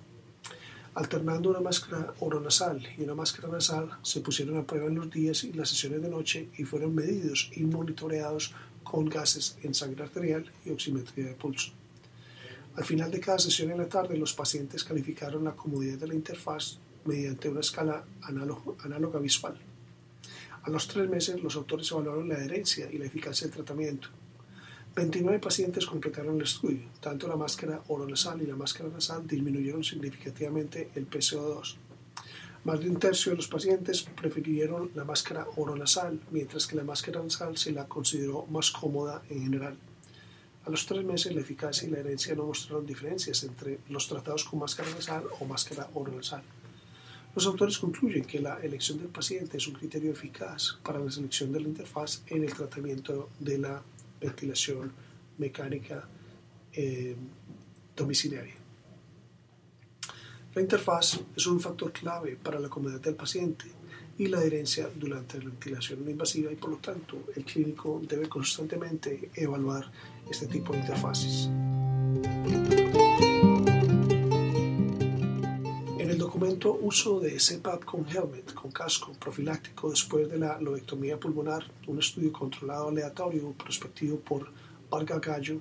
Alternando 0.96 1.50
una 1.50 1.62
máscara 1.62 2.14
oronasal 2.20 2.86
y 2.98 3.04
una 3.04 3.16
máscara 3.16 3.48
nasal, 3.48 3.98
se 4.02 4.20
pusieron 4.20 4.58
a 4.58 4.68
prueba 4.68 4.88
en 4.88 4.96
los 4.96 5.10
días 5.10 5.46
y 5.46 5.54
las 5.54 5.70
sesiones 5.70 6.02
de 6.02 6.10
noche 6.10 6.50
y 6.58 6.66
fueron 6.66 6.94
medidos 6.94 7.50
y 7.56 7.64
monitoreados 7.64 8.54
con 8.84 9.06
gases 9.06 9.58
en 9.64 9.74
sangre 9.74 10.04
arterial 10.04 10.52
y 10.66 10.72
oximetría 10.72 11.28
de 11.28 11.34
pulso. 11.36 11.72
Al 12.78 12.86
final 12.86 13.10
de 13.10 13.20
cada 13.20 13.40
sesión 13.40 13.72
en 13.72 13.80
la 13.80 13.90
tarde, 13.90 14.16
los 14.16 14.34
pacientes 14.34 14.84
calificaron 14.84 15.44
la 15.44 15.56
comodidad 15.56 15.98
de 15.98 16.08
la 16.08 16.14
interfaz 16.14 16.78
mediante 17.06 17.50
una 17.50 17.62
escala 17.62 18.06
análoga 18.22 19.20
visual. 19.20 19.58
A 20.62 20.70
los 20.70 20.88
tres 20.88 21.10
meses, 21.10 21.42
los 21.42 21.56
autores 21.56 21.90
evaluaron 21.92 22.30
la 22.30 22.36
adherencia 22.36 22.88
y 22.92 23.00
la 23.00 23.06
eficacia 23.06 23.48
del 23.48 23.56
tratamiento. 23.56 24.10
29 24.96 25.40
pacientes 25.40 25.88
completaron 25.88 26.36
el 26.36 26.44
estudio. 26.44 26.84
Tanto 27.00 27.28
la 27.28 27.36
máscara 27.36 27.82
oronasal 27.88 28.44
y 28.44 28.46
la 28.46 28.56
máscara 28.56 28.90
nasal 28.90 29.26
disminuyeron 29.26 29.84
significativamente 29.84 30.92
el 30.94 31.10
PCO2. 31.10 31.78
Más 32.64 32.80
de 32.80 32.90
un 32.92 33.00
tercio 33.00 33.32
de 33.32 33.38
los 33.38 33.48
pacientes 33.48 34.04
prefirieron 34.04 34.92
la 34.94 35.04
máscara 35.04 35.48
oronasal, 35.56 36.20
mientras 36.30 36.68
que 36.68 36.76
la 36.76 36.84
máscara 36.84 37.24
nasal 37.24 37.58
se 37.58 37.72
la 37.72 37.88
consideró 37.88 38.46
más 38.48 38.70
cómoda 38.70 39.24
en 39.30 39.42
general. 39.42 39.78
A 40.68 40.70
los 40.70 40.86
tres 40.86 41.06
meses, 41.06 41.34
la 41.34 41.40
eficacia 41.40 41.88
y 41.88 41.92
la 41.92 42.00
herencia 42.00 42.36
no 42.36 42.46
mostraron 42.46 42.86
diferencias 42.86 43.42
entre 43.46 43.80
los 43.88 44.06
tratados 44.06 44.44
con 44.44 44.60
máscara 44.60 44.90
nasal 44.90 45.24
o 45.40 45.46
máscara 45.46 45.90
oronasal. 45.94 46.44
Los 47.34 47.46
autores 47.46 47.78
concluyen 47.78 48.26
que 48.26 48.42
la 48.42 48.60
elección 48.60 48.98
del 48.98 49.08
paciente 49.08 49.56
es 49.56 49.66
un 49.66 49.76
criterio 49.76 50.12
eficaz 50.12 50.78
para 50.84 51.00
la 51.00 51.10
selección 51.10 51.54
de 51.54 51.62
la 51.62 51.70
interfaz 51.70 52.22
en 52.28 52.44
el 52.44 52.54
tratamiento 52.54 53.30
de 53.40 53.58
la 53.60 53.82
ventilación 54.20 54.92
mecánica 55.38 56.06
eh, 56.74 57.16
domiciliaria. 57.96 58.56
La 60.54 60.62
interfaz 60.62 61.22
es 61.34 61.48
un 61.48 61.62
factor 61.62 61.94
clave 61.94 62.36
para 62.36 62.60
la 62.60 62.68
comodidad 62.68 63.00
del 63.00 63.16
paciente 63.16 63.77
y 64.18 64.28
la 64.28 64.40
adherencia 64.40 64.90
durante 64.96 65.38
la 65.38 65.46
ventilación 65.46 66.04
no 66.04 66.12
invasiva 66.12 66.52
y 66.52 66.56
por 66.56 66.72
lo 66.72 66.78
tanto 66.78 67.18
el 67.36 67.44
clínico 67.46 68.02
debe 68.08 68.28
constantemente 68.28 69.30
evaluar 69.36 69.92
este 70.30 70.48
tipo 70.48 70.74
de 70.74 70.80
interfaces. 70.80 71.50
En 76.00 76.10
el 76.10 76.18
documento 76.18 76.78
Uso 76.82 77.20
de 77.20 77.38
CPAP 77.38 77.84
con 77.84 78.08
helmet, 78.08 78.54
con 78.54 78.72
casco 78.72 79.12
profiláctico 79.20 79.90
después 79.90 80.30
de 80.30 80.40
la 80.40 80.60
lobectomía 80.60 81.20
pulmonar, 81.20 81.70
un 81.86 82.00
estudio 82.00 82.32
controlado 82.32 82.90
aleatorio 82.90 83.52
prospectivo 83.54 84.20
por 84.20 84.52
Varga 84.90 85.20
Gallo 85.20 85.60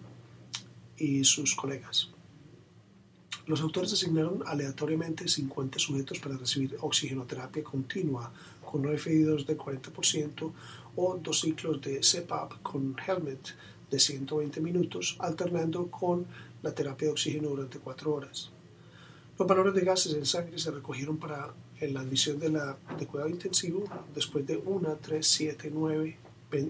y 0.96 1.24
sus 1.24 1.54
colegas. 1.54 2.15
Los 3.46 3.60
autores 3.60 3.92
asignaron 3.92 4.42
aleatoriamente 4.44 5.28
50 5.28 5.78
sujetos 5.78 6.18
para 6.18 6.36
recibir 6.36 6.76
oxigenoterapia 6.80 7.62
continua 7.62 8.32
con 8.64 8.84
un 8.84 8.92
FI2 8.92 9.46
de 9.46 9.56
40% 9.56 10.52
o 10.96 11.18
dos 11.22 11.40
ciclos 11.40 11.80
de 11.80 12.00
CPAP 12.00 12.60
con 12.62 12.96
helmet 13.06 13.54
de 13.88 14.00
120 14.00 14.60
minutos, 14.60 15.16
alternando 15.20 15.88
con 15.88 16.26
la 16.60 16.74
terapia 16.74 17.06
de 17.06 17.12
oxígeno 17.12 17.50
durante 17.50 17.78
4 17.78 18.12
horas. 18.12 18.50
Los 19.38 19.46
valores 19.46 19.74
de 19.74 19.82
gases 19.82 20.14
en 20.14 20.26
sangre 20.26 20.58
se 20.58 20.72
recogieron 20.72 21.16
para 21.18 21.54
la 21.80 22.00
admisión 22.00 22.40
de, 22.40 22.50
la, 22.50 22.76
de 22.98 23.06
cuidado 23.06 23.28
intensivo 23.28 23.84
después 24.12 24.44
de 24.44 24.56
1, 24.56 24.98
3, 25.00 25.24
7, 25.24 25.70
9 25.72 26.18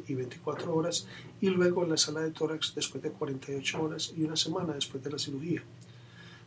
y 0.09 0.15
24 0.15 0.75
horas 0.75 1.07
y 1.41 1.49
luego 1.49 1.85
en 1.85 1.91
la 1.91 1.97
sala 1.97 2.21
de 2.21 2.33
tórax 2.33 2.75
después 2.75 3.03
de 3.03 3.13
48 3.13 3.83
horas 3.83 4.13
y 4.15 4.25
una 4.25 4.37
semana 4.37 4.75
después 4.75 5.03
de 5.03 5.11
la 5.11 5.19
cirugía. 5.19 5.63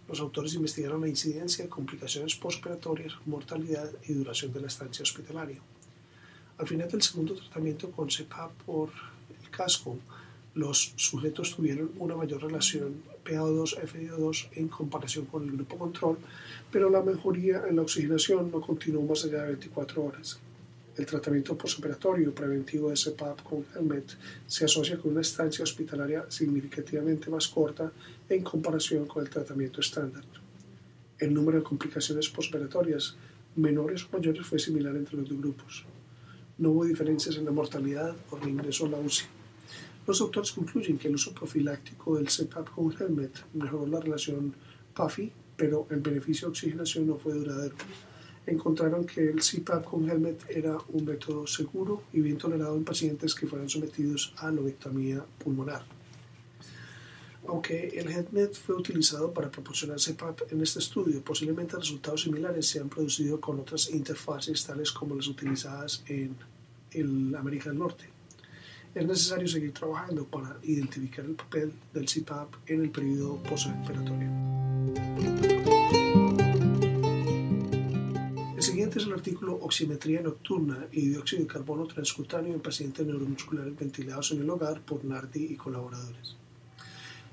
Los 0.09 0.19
autores 0.21 0.55
investigaron 0.55 1.01
la 1.01 1.07
incidencia 1.07 1.63
de 1.63 1.69
complicaciones 1.69 2.35
postoperatorias, 2.35 3.13
mortalidad 3.27 3.91
y 4.07 4.13
duración 4.13 4.51
de 4.51 4.61
la 4.61 4.67
estancia 4.67 5.03
hospitalaria. 5.03 5.61
Al 6.57 6.67
final 6.67 6.89
del 6.89 7.03
segundo 7.03 7.35
tratamiento 7.35 7.91
con 7.91 8.09
CEPAP 8.09 8.51
por 8.63 8.89
el 9.39 9.49
casco, 9.51 9.99
los 10.55 10.93
sujetos 10.95 11.55
tuvieron 11.55 11.91
una 11.99 12.15
mayor 12.15 12.41
relación 12.41 13.03
PaO2-FiO2 13.23 14.47
en 14.53 14.67
comparación 14.67 15.25
con 15.25 15.43
el 15.43 15.51
grupo 15.51 15.77
control, 15.77 16.17
pero 16.71 16.89
la 16.89 17.03
mejoría 17.03 17.67
en 17.69 17.75
la 17.75 17.83
oxigenación 17.83 18.49
no 18.49 18.61
continuó 18.61 19.03
más 19.03 19.23
allá 19.25 19.43
de 19.43 19.49
24 19.49 20.03
horas. 20.03 20.39
El 20.97 21.05
tratamiento 21.05 21.57
postoperatorio 21.57 22.33
preventivo 22.35 22.89
de 22.89 22.95
CPAP 22.95 23.41
con 23.43 23.65
helmet 23.73 24.17
se 24.45 24.65
asocia 24.65 24.97
con 24.97 25.11
una 25.11 25.21
estancia 25.21 25.63
hospitalaria 25.63 26.25
significativamente 26.29 27.29
más 27.29 27.47
corta 27.47 27.91
en 28.27 28.43
comparación 28.43 29.05
con 29.05 29.23
el 29.23 29.29
tratamiento 29.29 29.79
estándar. 29.79 30.23
El 31.17 31.33
número 31.33 31.59
de 31.59 31.63
complicaciones 31.63 32.29
postoperatorias 32.29 33.15
menores 33.55 34.05
o 34.05 34.17
mayores 34.17 34.45
fue 34.45 34.59
similar 34.59 34.95
entre 34.95 35.17
los 35.17 35.29
dos 35.29 35.37
grupos. 35.37 35.85
No 36.57 36.71
hubo 36.71 36.85
diferencias 36.85 37.37
en 37.37 37.45
la 37.45 37.51
mortalidad 37.51 38.15
o 38.31 38.37
el 38.37 38.49
ingreso 38.49 38.85
a 38.85 38.89
la 38.89 38.99
UCI. 38.99 39.25
Los 40.05 40.19
autores 40.21 40.51
concluyen 40.51 40.97
que 40.97 41.07
el 41.07 41.15
uso 41.15 41.33
profiláctico 41.33 42.17
del 42.17 42.27
CPAP 42.27 42.69
con 42.71 42.91
helmet 42.91 43.45
mejoró 43.53 43.85
la 43.87 43.99
relación 43.99 44.53
PAFI, 44.93 45.31
pero 45.55 45.87
el 45.91 46.01
beneficio 46.01 46.47
de 46.47 46.51
oxigenación 46.51 47.07
no 47.07 47.15
fue 47.15 47.33
duradero 47.33 47.75
encontraron 48.49 49.05
que 49.05 49.29
el 49.29 49.39
CPAP 49.41 49.85
con 49.85 50.09
helmet 50.09 50.45
era 50.49 50.77
un 50.89 51.05
método 51.05 51.45
seguro 51.47 52.03
y 52.13 52.21
bien 52.21 52.37
tolerado 52.37 52.75
en 52.75 52.83
pacientes 52.83 53.35
que 53.35 53.47
fueran 53.47 53.69
sometidos 53.69 54.33
a 54.37 54.51
lobectomía 54.51 55.23
pulmonar. 55.43 55.83
Aunque 57.47 57.87
el 57.87 58.09
helmet 58.11 58.53
fue 58.53 58.75
utilizado 58.75 59.33
para 59.33 59.49
proporcionar 59.49 59.97
CPAP 59.97 60.51
en 60.51 60.61
este 60.61 60.79
estudio, 60.79 61.23
posiblemente 61.23 61.77
resultados 61.77 62.21
similares 62.21 62.67
se 62.67 62.79
han 62.79 62.89
producido 62.89 63.39
con 63.39 63.59
otras 63.59 63.89
interfaces 63.89 64.63
tales 64.65 64.91
como 64.91 65.15
las 65.15 65.27
utilizadas 65.27 66.03
en 66.07 66.35
el 66.91 67.35
América 67.35 67.69
del 67.69 67.79
Norte. 67.79 68.05
Es 68.93 69.05
necesario 69.05 69.47
seguir 69.47 69.71
trabajando 69.71 70.25
para 70.25 70.57
identificar 70.63 71.25
el 71.25 71.35
papel 71.35 71.73
del 71.93 72.05
CPAP 72.05 72.53
en 72.67 72.81
el 72.81 72.89
periodo 72.89 73.41
postoperatorio. 73.43 74.29
Siguiente 78.63 78.99
es 78.99 79.05
el 79.05 79.13
artículo 79.13 79.55
Oximetría 79.61 80.21
nocturna 80.21 80.87
y 80.91 81.09
dióxido 81.09 81.43
de 81.43 81.47
carbono 81.47 81.85
transcutáneo 81.85 82.53
en 82.53 82.59
pacientes 82.59 83.05
neuromusculares 83.05 83.75
ventilados 83.75 84.31
en 84.31 84.41
el 84.41 84.49
hogar 84.49 84.81
por 84.81 85.05
Nardi 85.05 85.45
y 85.45 85.55
colaboradores. 85.55 86.35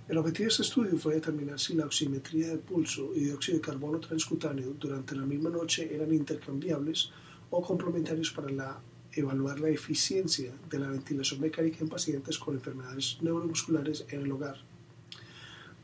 El 0.09 0.19
objetivo 0.19 0.45
de 0.45 0.51
este 0.51 0.63
estudio 0.63 0.97
fue 0.99 1.15
determinar 1.15 1.59
si 1.59 1.75
la 1.75 1.85
oximetría 1.85 2.49
de 2.49 2.59
pulso 2.59 3.11
y 3.15 3.25
dióxido 3.25 3.59
de 3.59 3.65
carbono 3.65 3.99
transcutáneo 3.99 4.75
durante 4.79 5.17
la 5.17 5.27
misma 5.27 5.51
noche 5.51 5.93
eran 5.93 6.15
intercambiables 6.15 7.11
o 7.51 7.61
complementarios 7.61 8.31
para 8.31 8.81
evaluar 9.13 9.59
la 9.59 9.71
eficiencia 9.71 10.53
de 10.71 10.79
la 10.79 10.89
ventilación 10.89 11.41
mecánica 11.41 11.79
en 11.81 11.89
pacientes 11.89 12.39
con 12.39 12.55
enfermedades 12.55 13.19
neuromusculares 13.21 14.05
en 14.11 14.21
el 14.21 14.33
hogar. 14.33 14.59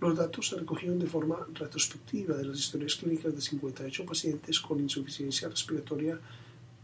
Los 0.02 0.16
datos 0.16 0.48
se 0.48 0.56
recogieron 0.56 0.98
de 0.98 1.06
forma 1.06 1.46
retrospectiva 1.54 2.36
de 2.36 2.44
las 2.44 2.58
historias 2.58 2.96
clínicas 2.96 3.36
de 3.36 3.40
58 3.40 4.04
pacientes 4.04 4.58
con 4.58 4.80
insuficiencia 4.80 5.48
respiratoria 5.48 6.18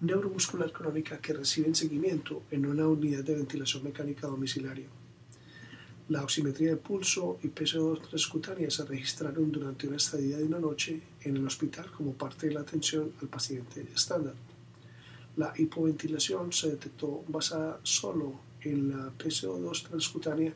neuromuscular 0.03 0.71
crónica 0.71 1.19
que 1.19 1.33
reciben 1.33 1.75
seguimiento 1.75 2.45
en 2.53 2.65
una 2.65 2.87
unidad 2.87 3.25
de 3.25 3.35
ventilación 3.35 3.83
mecánica 3.83 4.29
domiciliaria. 4.29 4.87
La 6.11 6.23
oximetría 6.23 6.71
de 6.71 6.77
pulso 6.77 7.41
y 7.43 7.49
PCO2 7.49 8.09
transcutánea 8.09 8.71
se 8.71 8.85
registraron 8.85 9.51
durante 9.51 9.89
una 9.89 9.97
estadía 9.97 10.37
de 10.37 10.45
una 10.45 10.61
noche 10.61 11.03
en 11.23 11.39
el 11.39 11.45
hospital 11.45 11.91
como 11.91 12.13
parte 12.13 12.47
de 12.47 12.55
la 12.55 12.61
atención 12.61 13.11
al 13.21 13.27
paciente 13.27 13.85
estándar. 13.93 14.35
La 15.35 15.53
hipoventilación 15.57 16.53
se 16.53 16.71
detectó 16.71 17.25
basada 17.27 17.81
solo 17.83 18.39
en 18.61 18.91
la 18.91 19.13
PCO2 19.19 19.89
transcutánea 19.89 20.55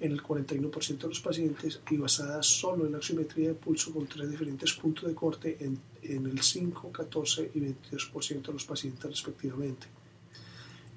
en 0.00 0.12
el 0.12 0.22
41% 0.22 0.98
de 0.98 1.08
los 1.08 1.20
pacientes 1.20 1.80
y 1.90 1.96
basada 1.96 2.42
solo 2.42 2.86
en 2.86 2.92
la 2.92 2.98
oximetría 2.98 3.48
de 3.48 3.54
pulso 3.54 3.92
con 3.92 4.06
tres 4.06 4.30
diferentes 4.30 4.72
puntos 4.72 5.08
de 5.08 5.14
corte 5.14 5.56
en, 5.60 5.78
en 6.02 6.26
el 6.26 6.40
5, 6.40 6.90
14 6.90 7.50
y 7.54 7.60
22% 7.60 8.42
de 8.42 8.52
los 8.52 8.64
pacientes 8.64 9.10
respectivamente. 9.10 9.86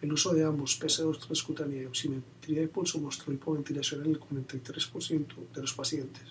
El 0.02 0.12
uso 0.12 0.34
de 0.34 0.44
ambos, 0.44 0.80
PC2 0.82 1.18
transcutánea 1.18 1.84
y 1.84 1.86
oximetría 1.86 2.62
de 2.62 2.68
pulso, 2.68 3.00
mostró 3.00 3.32
hipoventilación 3.32 4.04
en 4.04 4.12
el 4.12 4.20
43% 4.20 5.26
de 5.54 5.62
los 5.62 5.74
pacientes. 5.74 6.24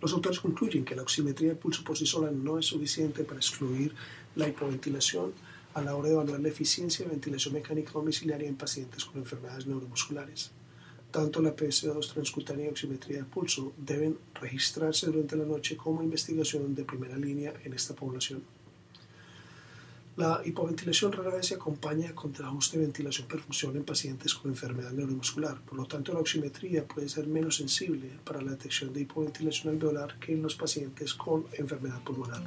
Los 0.00 0.12
autores 0.12 0.40
concluyen 0.40 0.84
que 0.84 0.94
la 0.94 1.02
oximetría 1.02 1.50
de 1.50 1.56
pulso 1.56 1.84
por 1.84 1.96
sí 1.96 2.06
sola 2.06 2.30
no 2.30 2.58
es 2.58 2.66
suficiente 2.66 3.24
para 3.24 3.40
excluir 3.40 3.94
la 4.36 4.48
hipoventilación 4.48 5.32
a 5.74 5.82
la 5.82 5.96
hora 5.96 6.08
de 6.08 6.14
evaluar 6.14 6.40
la 6.40 6.48
eficiencia 6.48 7.04
de 7.04 7.10
ventilación 7.10 7.54
mecánica 7.54 7.92
domiciliaria 7.92 8.48
en 8.48 8.56
pacientes 8.56 9.04
con 9.04 9.18
enfermedades 9.18 9.66
neuromusculares. 9.66 10.50
Tanto 11.14 11.40
la 11.40 11.54
PSO2 11.54 12.12
transcutánea 12.12 12.66
y 12.66 12.70
oximetría 12.70 13.18
de 13.18 13.24
pulso 13.24 13.72
deben 13.76 14.18
registrarse 14.34 15.06
durante 15.06 15.36
la 15.36 15.44
noche 15.44 15.76
como 15.76 16.02
investigación 16.02 16.74
de 16.74 16.82
primera 16.82 17.16
línea 17.16 17.54
en 17.62 17.72
esta 17.72 17.94
población. 17.94 18.42
La 20.16 20.42
hipoventilación 20.44 21.12
rara 21.12 21.36
vez 21.36 21.46
se 21.46 21.54
acompaña 21.54 22.12
con 22.16 22.34
ajuste 22.34 22.78
de 22.78 22.86
ventilación-perfusión 22.86 23.76
en 23.76 23.84
pacientes 23.84 24.34
con 24.34 24.50
enfermedad 24.50 24.90
neuromuscular. 24.90 25.60
Por 25.60 25.78
lo 25.78 25.86
tanto, 25.86 26.12
la 26.12 26.18
oximetría 26.18 26.84
puede 26.84 27.08
ser 27.08 27.28
menos 27.28 27.58
sensible 27.58 28.10
para 28.24 28.42
la 28.42 28.50
detección 28.50 28.92
de 28.92 29.02
hipoventilación 29.02 29.72
alveolar 29.72 30.18
que 30.18 30.32
en 30.32 30.42
los 30.42 30.56
pacientes 30.56 31.14
con 31.14 31.46
enfermedad 31.52 32.02
pulmonar. 32.02 32.42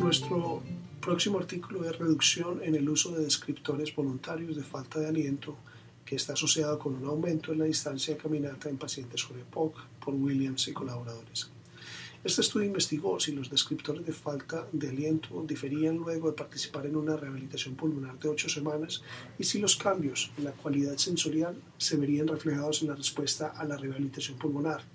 Nuestro 0.00 0.62
próximo 1.04 1.38
artículo 1.38 1.84
es 1.84 1.98
reducción 1.98 2.62
en 2.62 2.74
el 2.74 2.88
uso 2.88 3.10
de 3.10 3.24
descriptores 3.24 3.94
voluntarios 3.94 4.56
de 4.56 4.62
falta 4.62 5.00
de 5.00 5.08
aliento 5.08 5.54
que 6.02 6.16
está 6.16 6.32
asociado 6.32 6.78
con 6.78 6.94
un 6.94 7.04
aumento 7.04 7.52
en 7.52 7.58
la 7.58 7.66
distancia 7.66 8.14
de 8.14 8.20
caminata 8.20 8.70
en 8.70 8.78
pacientes 8.78 9.22
con 9.22 9.38
EPOC 9.38 9.76
por 10.02 10.14
Williams 10.14 10.66
y 10.68 10.72
colaboradores. 10.72 11.50
Este 12.24 12.40
estudio 12.40 12.68
investigó 12.68 13.20
si 13.20 13.32
los 13.32 13.50
descriptores 13.50 14.06
de 14.06 14.14
falta 14.14 14.66
de 14.72 14.88
aliento 14.88 15.44
diferían 15.46 15.98
luego 15.98 16.28
de 16.30 16.38
participar 16.38 16.86
en 16.86 16.96
una 16.96 17.18
rehabilitación 17.18 17.74
pulmonar 17.74 18.18
de 18.18 18.30
8 18.30 18.48
semanas 18.48 19.02
y 19.38 19.44
si 19.44 19.58
los 19.58 19.76
cambios 19.76 20.30
en 20.38 20.44
la 20.44 20.52
cualidad 20.52 20.96
sensorial 20.96 21.54
se 21.76 21.98
verían 21.98 22.28
reflejados 22.28 22.80
en 22.80 22.88
la 22.88 22.94
respuesta 22.94 23.48
a 23.48 23.64
la 23.64 23.76
rehabilitación 23.76 24.38
pulmonar. 24.38 24.93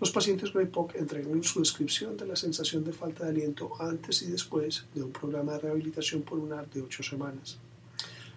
Los 0.00 0.10
pacientes 0.10 0.50
con 0.50 0.62
EPOC 0.62 0.96
entregaron 0.96 1.44
su 1.44 1.60
descripción 1.60 2.16
de 2.16 2.26
la 2.26 2.34
sensación 2.34 2.82
de 2.82 2.92
falta 2.92 3.24
de 3.24 3.30
aliento 3.30 3.70
antes 3.80 4.22
y 4.22 4.26
después 4.26 4.86
de 4.92 5.04
un 5.04 5.12
programa 5.12 5.52
de 5.52 5.60
rehabilitación 5.60 6.22
pulmonar 6.22 6.68
de 6.68 6.82
8 6.82 7.02
semanas. 7.04 7.58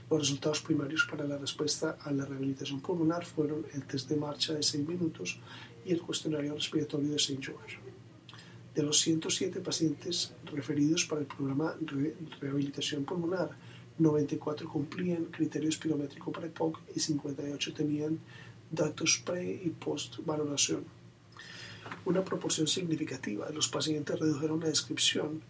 Los 0.09 0.19
resultados 0.19 0.61
primarios 0.61 1.07
para 1.09 1.25
la 1.25 1.37
respuesta 1.37 1.97
a 1.99 2.11
la 2.11 2.25
rehabilitación 2.25 2.79
pulmonar 2.79 3.25
fueron 3.25 3.65
el 3.73 3.83
test 3.85 4.07
de 4.07 4.17
marcha 4.17 4.53
de 4.53 4.61
6 4.61 4.87
minutos 4.87 5.39
y 5.83 5.91
el 5.91 6.01
cuestionario 6.01 6.53
respiratorio 6.53 7.09
de 7.09 7.15
St. 7.15 7.39
George. 7.41 7.79
De 8.75 8.83
los 8.83 8.99
107 8.99 9.59
pacientes 9.59 10.33
referidos 10.53 11.05
para 11.05 11.21
el 11.21 11.27
programa 11.27 11.75
de 11.79 12.15
rehabilitación 12.39 13.03
pulmonar, 13.03 13.49
94 13.97 14.69
cumplían 14.69 15.25
criterio 15.25 15.69
espirométrico 15.69 16.31
para 16.31 16.45
EPOC 16.45 16.81
y 16.95 16.99
58 16.99 17.73
tenían 17.73 18.19
datos 18.69 19.23
pre 19.25 19.59
y 19.63 19.69
post 19.69 20.19
valoración. 20.23 20.96
Una 22.05 22.23
proporción 22.23 22.67
significativa 22.67 23.47
de 23.47 23.53
los 23.53 23.67
pacientes 23.67 24.19
redujeron 24.19 24.59
la 24.59 24.67
descripción 24.67 25.41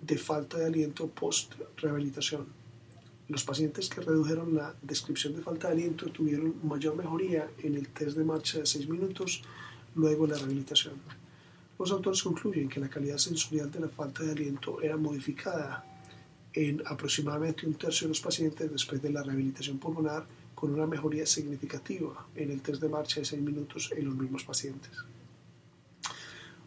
de 0.00 0.18
falta 0.18 0.58
de 0.58 0.66
aliento 0.66 1.06
post 1.08 1.54
rehabilitación. 1.76 2.46
Los 3.28 3.44
pacientes 3.44 3.88
que 3.88 4.00
redujeron 4.00 4.54
la 4.54 4.74
descripción 4.82 5.34
de 5.34 5.42
falta 5.42 5.68
de 5.68 5.74
aliento 5.74 6.06
tuvieron 6.10 6.54
mayor 6.62 6.96
mejoría 6.96 7.48
en 7.62 7.76
el 7.76 7.88
test 7.88 8.16
de 8.16 8.24
marcha 8.24 8.58
de 8.58 8.66
6 8.66 8.88
minutos 8.88 9.42
luego 9.94 10.26
de 10.26 10.32
la 10.32 10.38
rehabilitación. 10.38 10.94
Los 11.78 11.90
autores 11.90 12.22
concluyen 12.22 12.68
que 12.68 12.80
la 12.80 12.90
calidad 12.90 13.18
sensorial 13.18 13.70
de 13.70 13.80
la 13.80 13.88
falta 13.88 14.22
de 14.22 14.32
aliento 14.32 14.80
era 14.82 14.96
modificada 14.96 15.84
en 16.52 16.82
aproximadamente 16.84 17.66
un 17.66 17.74
tercio 17.74 18.06
de 18.06 18.10
los 18.10 18.20
pacientes 18.20 18.70
después 18.70 19.00
de 19.00 19.10
la 19.10 19.22
rehabilitación 19.22 19.78
pulmonar, 19.78 20.26
con 20.54 20.74
una 20.74 20.86
mejoría 20.86 21.26
significativa 21.26 22.26
en 22.36 22.50
el 22.50 22.60
test 22.60 22.80
de 22.80 22.88
marcha 22.88 23.20
de 23.20 23.26
6 23.26 23.42
minutos 23.42 23.90
en 23.96 24.04
los 24.04 24.14
mismos 24.14 24.44
pacientes. 24.44 24.92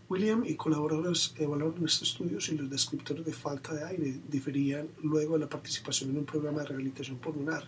William 0.08 0.44
y 0.46 0.54
colaboradores 0.54 1.34
evaluaron 1.40 1.84
este 1.84 2.04
estudio 2.04 2.40
si 2.40 2.56
los 2.56 2.70
descriptores 2.70 3.26
de 3.26 3.34
falta 3.34 3.74
de 3.74 3.86
aire 3.86 4.20
diferían 4.30 4.88
luego 5.02 5.34
de 5.34 5.40
la 5.40 5.50
participación 5.50 6.12
en 6.12 6.20
un 6.20 6.26
programa 6.26 6.62
de 6.62 6.68
rehabilitación 6.68 7.18
pulmonar. 7.18 7.64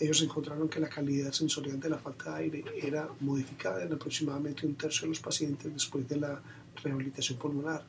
Ellos 0.00 0.22
encontraron 0.22 0.70
que 0.70 0.80
la 0.80 0.88
calidad 0.88 1.30
sensorial 1.30 1.78
de 1.78 1.90
la 1.90 1.98
falta 1.98 2.30
de 2.30 2.44
aire 2.44 2.64
era 2.80 3.10
modificada 3.20 3.82
en 3.82 3.92
aproximadamente 3.92 4.66
un 4.66 4.76
tercio 4.76 5.02
de 5.02 5.08
los 5.08 5.20
pacientes 5.20 5.70
después 5.70 6.08
de 6.08 6.16
la 6.16 6.40
rehabilitación 6.82 7.38
pulmonar. 7.38 7.84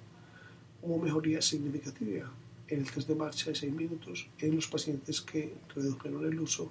Hubo 0.82 0.98
mejoría 1.00 1.42
significativa 1.42 2.30
en 2.68 2.80
el 2.80 2.92
test 2.92 3.08
de 3.08 3.16
marcha 3.16 3.50
de 3.50 3.56
6 3.56 3.74
minutos 3.74 4.28
en 4.40 4.56
los 4.58 4.68
pacientes 4.68 5.22
que 5.22 5.54
redujeron 5.74 6.26
el 6.26 6.38
uso 6.38 6.70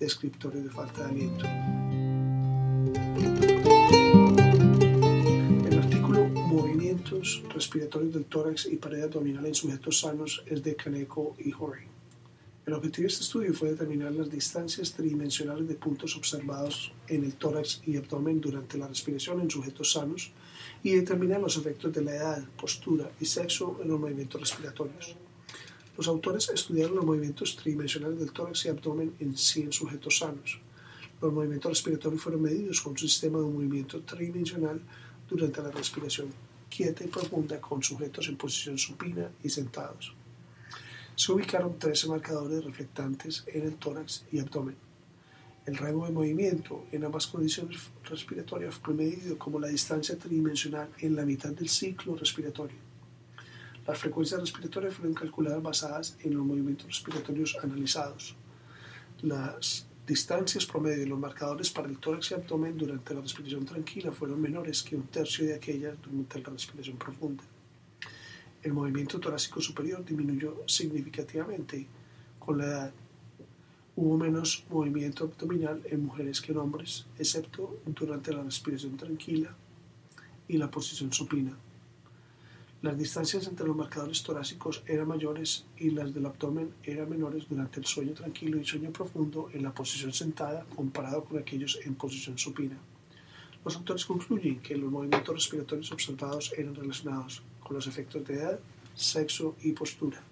de 0.00 0.06
descriptores 0.06 0.64
de 0.64 0.70
falta 0.70 1.04
de 1.04 1.10
aliento. 1.10 1.87
Movimientos 6.98 7.44
respiratorios 7.54 8.12
del 8.12 8.24
tórax 8.24 8.66
y 8.66 8.76
pared 8.76 9.04
abdominal 9.04 9.46
en 9.46 9.54
sujetos 9.54 10.00
sanos 10.00 10.42
es 10.46 10.64
de 10.64 10.74
Kaneko 10.74 11.36
y 11.38 11.52
Horry. 11.52 11.86
El 12.66 12.74
objetivo 12.74 13.02
de 13.02 13.12
este 13.12 13.22
estudio 13.22 13.54
fue 13.54 13.70
determinar 13.70 14.12
las 14.12 14.28
distancias 14.28 14.92
tridimensionales 14.94 15.68
de 15.68 15.76
puntos 15.76 16.16
observados 16.16 16.90
en 17.06 17.22
el 17.24 17.34
tórax 17.34 17.82
y 17.86 17.96
abdomen 17.96 18.40
durante 18.40 18.76
la 18.78 18.88
respiración 18.88 19.40
en 19.40 19.48
sujetos 19.48 19.92
sanos 19.92 20.32
y 20.82 20.90
determinar 20.90 21.40
los 21.40 21.56
efectos 21.56 21.92
de 21.92 22.02
la 22.02 22.16
edad, 22.16 22.44
postura 22.60 23.08
y 23.20 23.26
sexo 23.26 23.78
en 23.80 23.88
los 23.88 24.00
movimientos 24.00 24.40
respiratorios. 24.40 25.14
Los 25.96 26.08
autores 26.08 26.50
estudiaron 26.52 26.96
los 26.96 27.06
movimientos 27.06 27.54
tridimensionales 27.54 28.18
del 28.18 28.32
tórax 28.32 28.64
y 28.64 28.70
abdomen 28.70 29.14
en 29.20 29.36
100 29.36 29.72
sujetos 29.72 30.18
sanos. 30.18 30.58
Los 31.22 31.32
movimientos 31.32 31.70
respiratorios 31.70 32.20
fueron 32.20 32.42
medidos 32.42 32.80
con 32.80 32.92
un 32.92 32.98
sistema 32.98 33.38
de 33.38 33.44
movimiento 33.44 34.00
tridimensional 34.00 34.80
durante 35.28 35.62
la 35.62 35.70
respiración 35.70 36.47
quieta 36.68 37.04
y 37.04 37.08
profunda 37.08 37.60
con 37.60 37.82
sujetos 37.82 38.28
en 38.28 38.36
posición 38.36 38.78
supina 38.78 39.30
y 39.42 39.48
sentados 39.48 40.14
se 41.18 41.32
ubicaron 41.32 41.76
13 41.76 42.06
marcadores 42.06 42.64
reflectantes 42.64 43.42
en 43.48 43.66
el 43.66 43.74
tórax 43.74 44.24
y 44.30 44.38
abdomen. 44.38 44.76
El 45.66 45.76
rango 45.76 46.06
de 46.06 46.12
movimiento 46.12 46.86
en 46.92 47.04
ambas 47.04 47.26
condiciones 47.26 47.90
respiratorias 48.08 48.76
fue 48.76 48.94
medido 48.94 49.36
como 49.36 49.58
la 49.58 49.66
distancia 49.66 50.16
tridimensional 50.16 50.88
en 51.00 51.16
la 51.16 51.24
mitad 51.24 51.50
del 51.50 51.68
ciclo 51.68 52.14
respiratorio. 52.14 52.76
Las 53.84 53.98
frecuencias 53.98 54.40
respiratorias 54.40 54.94
fueron 54.94 55.12
calculadas 55.12 55.60
basadas 55.60 56.16
en 56.22 56.36
los 56.36 56.46
movimientos 56.46 56.86
respiratorios 56.86 57.56
analizados. 57.64 58.36
Las 59.20 59.87
distancias 60.08 60.64
promedio 60.64 61.00
de 61.00 61.06
los 61.06 61.18
marcadores 61.18 61.70
para 61.70 61.86
el 61.86 61.98
tórax 61.98 62.30
y 62.30 62.34
abdomen 62.34 62.78
durante 62.78 63.12
la 63.12 63.20
respiración 63.20 63.66
tranquila 63.66 64.10
fueron 64.10 64.40
menores 64.40 64.82
que 64.82 64.96
un 64.96 65.02
tercio 65.02 65.46
de 65.46 65.54
aquellas 65.54 65.96
durante 66.00 66.40
la 66.40 66.48
respiración 66.48 66.96
profunda. 66.96 67.44
El 68.62 68.72
movimiento 68.72 69.20
torácico 69.20 69.60
superior 69.60 70.02
disminuyó 70.02 70.62
significativamente 70.66 71.86
con 72.38 72.56
la 72.56 72.64
edad. 72.64 72.92
Hubo 73.96 74.16
menos 74.16 74.64
movimiento 74.70 75.24
abdominal 75.24 75.82
en 75.84 76.06
mujeres 76.06 76.40
que 76.40 76.52
en 76.52 76.58
hombres, 76.58 77.04
excepto 77.18 77.78
durante 77.84 78.32
la 78.32 78.42
respiración 78.42 78.96
tranquila 78.96 79.54
y 80.48 80.56
la 80.56 80.70
posición 80.70 81.12
supina. 81.12 81.54
Las 82.80 82.96
distancias 82.96 83.48
entre 83.48 83.66
los 83.66 83.74
marcadores 83.74 84.22
torácicos 84.22 84.84
eran 84.86 85.08
mayores 85.08 85.66
y 85.78 85.90
las 85.90 86.14
del 86.14 86.26
abdomen 86.26 86.74
eran 86.84 87.10
menores 87.10 87.48
durante 87.48 87.80
el 87.80 87.86
sueño 87.86 88.12
tranquilo 88.12 88.56
y 88.56 88.64
sueño 88.64 88.92
profundo 88.92 89.50
en 89.52 89.64
la 89.64 89.74
posición 89.74 90.12
sentada 90.12 90.64
comparado 90.76 91.24
con 91.24 91.38
aquellos 91.38 91.80
en 91.84 91.96
posición 91.96 92.38
supina. 92.38 92.78
Los 93.64 93.74
autores 93.74 94.04
concluyen 94.04 94.60
que 94.60 94.76
los 94.76 94.92
movimientos 94.92 95.34
respiratorios 95.34 95.90
observados 95.90 96.52
eran 96.56 96.76
relacionados 96.76 97.42
con 97.58 97.74
los 97.74 97.88
efectos 97.88 98.24
de 98.24 98.34
edad, 98.34 98.60
sexo 98.94 99.56
y 99.60 99.72
postura. 99.72 100.22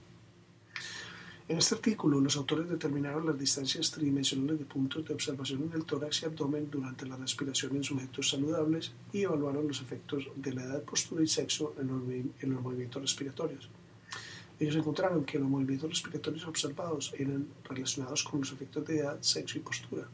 En 1.48 1.58
este 1.58 1.76
artículo, 1.76 2.20
los 2.20 2.36
autores 2.36 2.68
determinaron 2.68 3.24
las 3.24 3.38
distancias 3.38 3.92
tridimensionales 3.92 4.58
de 4.58 4.64
puntos 4.64 5.04
de 5.04 5.14
observación 5.14 5.62
en 5.62 5.78
el 5.78 5.84
tórax 5.84 6.22
y 6.22 6.24
abdomen 6.24 6.68
durante 6.68 7.06
la 7.06 7.16
respiración 7.16 7.76
en 7.76 7.84
sujetos 7.84 8.30
saludables 8.30 8.90
y 9.12 9.22
evaluaron 9.22 9.68
los 9.68 9.80
efectos 9.80 10.28
de 10.34 10.52
la 10.52 10.64
edad, 10.64 10.82
postura 10.82 11.22
y 11.22 11.28
sexo 11.28 11.76
en 11.78 11.86
los, 11.86 12.02
en 12.40 12.52
los 12.52 12.60
movimientos 12.60 13.00
respiratorios. 13.00 13.68
Ellos 14.58 14.74
encontraron 14.74 15.24
que 15.24 15.38
los 15.38 15.48
movimientos 15.48 15.88
respiratorios 15.88 16.46
observados 16.48 17.14
eran 17.16 17.46
relacionados 17.62 18.24
con 18.24 18.40
los 18.40 18.50
efectos 18.50 18.84
de 18.84 18.98
edad, 18.98 19.18
sexo 19.20 19.58
y 19.58 19.60
postura. 19.60 20.08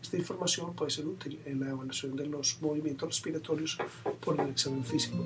Esta 0.00 0.18
información 0.18 0.74
puede 0.74 0.92
ser 0.92 1.06
útil 1.06 1.40
en 1.46 1.58
la 1.60 1.70
evaluación 1.70 2.14
de 2.14 2.26
los 2.26 2.62
movimientos 2.62 3.08
respiratorios 3.08 3.76
por 4.20 4.40
el 4.40 4.50
examen 4.50 4.84
físico. 4.84 5.18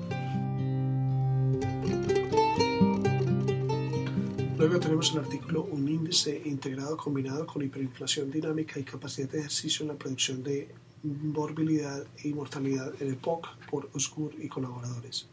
Luego 4.57 4.79
tenemos 4.79 5.11
el 5.11 5.19
artículo 5.19 5.63
un 5.63 5.85
índice 5.89 6.41
integrado 6.45 6.95
combinado 6.95 7.45
con 7.45 7.61
hiperinflación 7.61 8.31
dinámica 8.31 8.79
y 8.79 8.83
capacidad 8.83 9.29
de 9.29 9.39
ejercicio 9.39 9.83
en 9.83 9.89
la 9.89 9.95
producción 9.95 10.43
de 10.43 10.69
morbilidad 11.03 12.05
y 12.23 12.33
mortalidad 12.33 12.93
en 13.01 13.11
EPOC 13.11 13.49
por 13.69 13.89
Osgur 13.93 14.33
y 14.39 14.47
colaboradores. 14.47 15.27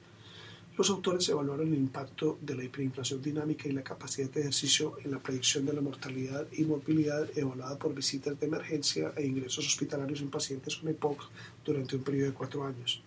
Los 0.76 0.90
autores 0.90 1.28
evaluaron 1.28 1.68
el 1.68 1.78
impacto 1.78 2.36
de 2.40 2.56
la 2.56 2.64
hiperinflación 2.64 3.22
dinámica 3.22 3.68
y 3.68 3.72
la 3.72 3.84
capacidad 3.84 4.28
de 4.28 4.40
ejercicio 4.40 4.96
en 5.04 5.12
la 5.12 5.20
predicción 5.20 5.66
de 5.66 5.74
la 5.74 5.82
mortalidad 5.82 6.48
y 6.50 6.64
morbilidad 6.64 7.28
evaluada 7.38 7.78
por 7.78 7.94
visitas 7.94 8.40
de 8.40 8.46
emergencia 8.46 9.12
e 9.16 9.24
ingresos 9.24 9.64
hospitalarios 9.64 10.20
en 10.20 10.30
pacientes 10.30 10.74
con 10.74 10.88
EPOC 10.88 11.22
durante 11.64 11.94
un 11.94 12.02
periodo 12.02 12.26
de 12.26 12.34
cuatro 12.34 12.66
años. 12.66 13.00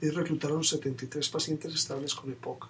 Ellos 0.00 0.16
reclutaron 0.16 0.64
73 0.64 1.28
pacientes 1.28 1.72
estables 1.72 2.16
con 2.16 2.32
EPOC 2.32 2.68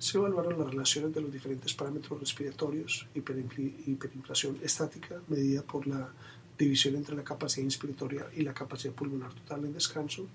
se 0.00 0.16
evaluaron 0.16 0.58
las 0.58 0.70
relaciones 0.70 1.12
de 1.12 1.20
los 1.20 1.30
diferentes 1.30 1.74
parámetros 1.74 2.18
respiratorios, 2.18 3.06
hiperinflación 3.14 4.56
estática, 4.62 5.20
medida 5.28 5.62
por 5.62 5.86
la 5.86 6.10
división 6.58 6.96
entre 6.96 7.14
la 7.14 7.22
capacidad 7.22 7.64
inspiratoria 7.64 8.26
y 8.34 8.40
la 8.40 8.54
capacidad 8.54 8.94
pulmonar 8.94 9.34
total 9.34 9.66
en 9.66 9.74
descanso, 9.74 10.26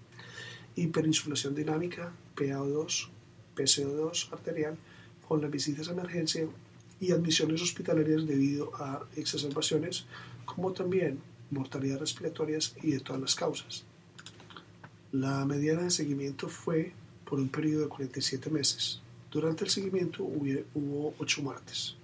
hiperinsulación 0.76 1.56
dinámica, 1.56 2.14
PaO2, 2.36 3.10
PCO2 3.56 4.34
arterial, 4.34 4.78
con 5.28 5.42
las 5.42 5.50
visitas 5.50 5.90
a 5.90 5.94
emergencia 5.94 6.48
y 7.00 7.12
admisiones 7.12 7.60
hospitalarias 7.64 8.28
debido 8.28 8.72
a 8.76 9.04
exacerbaciones, 9.16 10.06
como 10.46 10.74
también 10.74 11.20
mortalidad 11.50 12.02
respiratorias 12.02 12.76
y 12.84 12.92
de 12.92 13.00
todas 13.00 13.20
las 13.20 13.34
causas. 13.34 13.84
La 15.12 15.44
mediana 15.46 15.82
de 15.82 15.90
seguimiento 15.90 16.50
fue 16.50 16.94
por 17.28 17.40
un 17.40 17.50
periodo 17.50 17.86
de 17.86 17.90
47 17.90 18.52
meses. 18.52 19.02
Durante 19.36 19.66
el 19.66 19.70
seguimiento 19.70 20.24
hubo 20.24 21.14
8 21.20 21.42
muertes. 21.42 21.98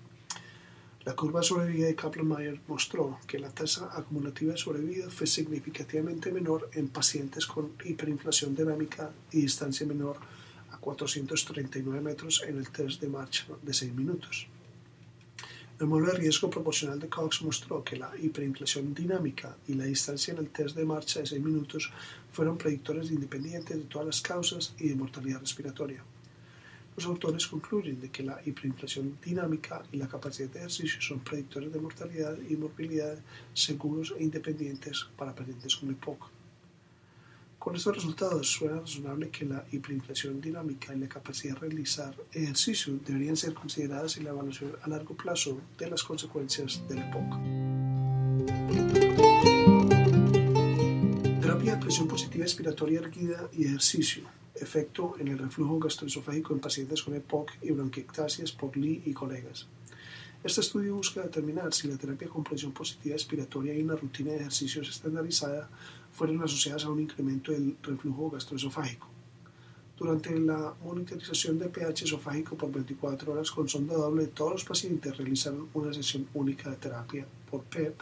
La 1.06 1.16
curva 1.16 1.40
de 1.40 1.46
sobrevida 1.46 1.88
de 1.88 1.96
Kaplan-Meier 1.96 2.60
mostró 2.68 3.20
que 3.26 3.40
la 3.40 3.50
tasa 3.50 3.90
acumulativa 3.98 4.52
de 4.52 4.58
sobrevida 4.58 5.10
fue 5.10 5.26
significativamente 5.26 6.30
menor 6.30 6.70
en 6.74 6.90
pacientes 6.90 7.46
con 7.46 7.72
hiperinflación 7.86 8.54
dinámica 8.54 9.12
y 9.32 9.44
distancia 9.44 9.88
menor 9.88 10.18
a 10.72 10.78
439 10.78 12.02
metros 12.02 12.44
en 12.46 12.58
el 12.58 12.70
test 12.70 13.00
de 13.00 13.08
marcha 13.08 13.46
de 13.62 13.74
6 13.74 13.94
minutos. 13.94 14.48
El 15.80 15.88
modelo 15.88 16.12
de 16.12 16.18
riesgo 16.18 16.50
proporcional 16.50 17.00
de 17.00 17.08
Cox 17.08 17.44
mostró 17.44 17.82
que 17.82 17.96
la 17.96 18.12
hiperinflación 18.22 18.94
dinámica 18.94 19.56
y 19.70 19.76
la 19.76 19.86
distancia 19.86 20.34
en 20.34 20.40
el 20.40 20.50
test 20.50 20.76
de 20.76 20.84
marcha 20.84 21.22
de 21.22 21.28
6 21.28 21.42
minutos 21.42 21.94
fueron 22.34 22.58
predictores 22.58 23.10
independientes 23.10 23.78
de 23.78 23.86
todas 23.86 24.06
las 24.06 24.20
causas 24.20 24.76
y 24.80 24.90
de 24.90 24.96
mortalidad 24.96 25.40
respiratoria. 25.40 26.04
Los 26.96 27.06
autores 27.06 27.48
concluyen 27.48 28.02
de 28.02 28.10
que 28.10 28.24
la 28.24 28.42
hiperinflación 28.46 29.18
dinámica 29.24 29.82
y 29.92 29.98
la 29.98 30.08
capacidad 30.08 30.50
de 30.50 30.60
ejercicio 30.60 31.02
son 31.02 31.22
predictores 31.22 31.72
de 31.72 31.80
mortalidad 31.80 32.38
y 32.50 32.56
morbilidad 32.56 33.18
seguros 33.54 34.14
e 34.18 34.24
independientes 34.24 35.08
para 35.18 35.34
pacientes 35.34 35.76
con 35.78 35.90
EPOC. 35.92 36.30
Con 37.58 37.76
estos 37.76 37.96
resultados 37.96 38.52
suena 38.52 38.80
razonable 38.80 39.30
que 39.30 39.46
la 39.46 39.64
hiperinflación 39.72 40.42
dinámica 40.42 40.94
y 40.94 41.00
la 41.00 41.08
capacidad 41.08 41.54
de 41.54 41.70
realizar 41.70 42.14
ejercicio 42.34 43.00
deberían 43.06 43.38
ser 43.38 43.54
consideradas 43.54 44.18
en 44.18 44.26
la 44.26 44.32
evaluación 44.32 44.74
a 44.82 44.90
largo 44.90 45.16
plazo 45.16 45.62
de 45.78 45.90
las 45.90 46.04
consecuencias 46.04 46.82
del 46.90 47.00
EPOC. 47.00 47.40
Terapia 51.40 51.76
de 51.76 51.82
presión 51.82 52.08
positiva 52.08 52.44
expiratoria 52.44 53.00
erguida 53.00 53.48
y 53.54 53.66
ejercicio 53.66 54.41
efecto 54.64 55.16
en 55.20 55.28
el 55.28 55.38
reflujo 55.38 55.80
gastroesofágico 55.80 56.54
en 56.54 56.60
pacientes 56.60 57.02
con 57.02 57.16
EPOC 57.16 57.52
y 57.62 57.72
bronquiectasias 57.72 58.52
por 58.52 58.76
Lee 58.78 59.04
y 59.06 59.14
colegas. 59.14 59.68
Este 60.44 60.62
estudio 60.62 60.96
busca 60.96 61.22
determinar 61.22 61.72
si 61.72 61.88
la 61.88 61.98
terapia 61.98 62.28
con 62.28 62.44
presión 62.44 62.72
positiva 62.72 63.16
expiratoria 63.16 63.76
y 63.76 63.84
una 63.84 63.96
rutina 63.96 64.32
de 64.32 64.38
ejercicios 64.38 64.90
estandarizada 64.90 65.70
fueron 66.12 66.42
asociadas 66.42 66.86
a 66.86 66.90
un 66.90 67.00
incremento 67.00 67.52
del 67.52 67.78
reflujo 67.84 68.32
gastroesofágico. 68.32 69.08
Durante 69.98 70.40
la 70.40 70.74
monitorización 70.84 71.60
de 71.60 71.70
pH 71.70 72.06
esofágico 72.06 72.58
por 72.58 72.72
24 72.72 73.34
horas 73.34 73.52
con 73.52 73.70
sonda 73.70 73.94
doble, 73.94 74.26
todos 74.28 74.54
los 74.54 74.66
pacientes 74.66 75.16
realizaron 75.16 75.70
una 75.76 75.94
sesión 75.94 76.28
única 76.34 76.72
de 76.72 76.78
terapia 76.78 77.28
por 77.52 77.62
PEP, 77.66 78.02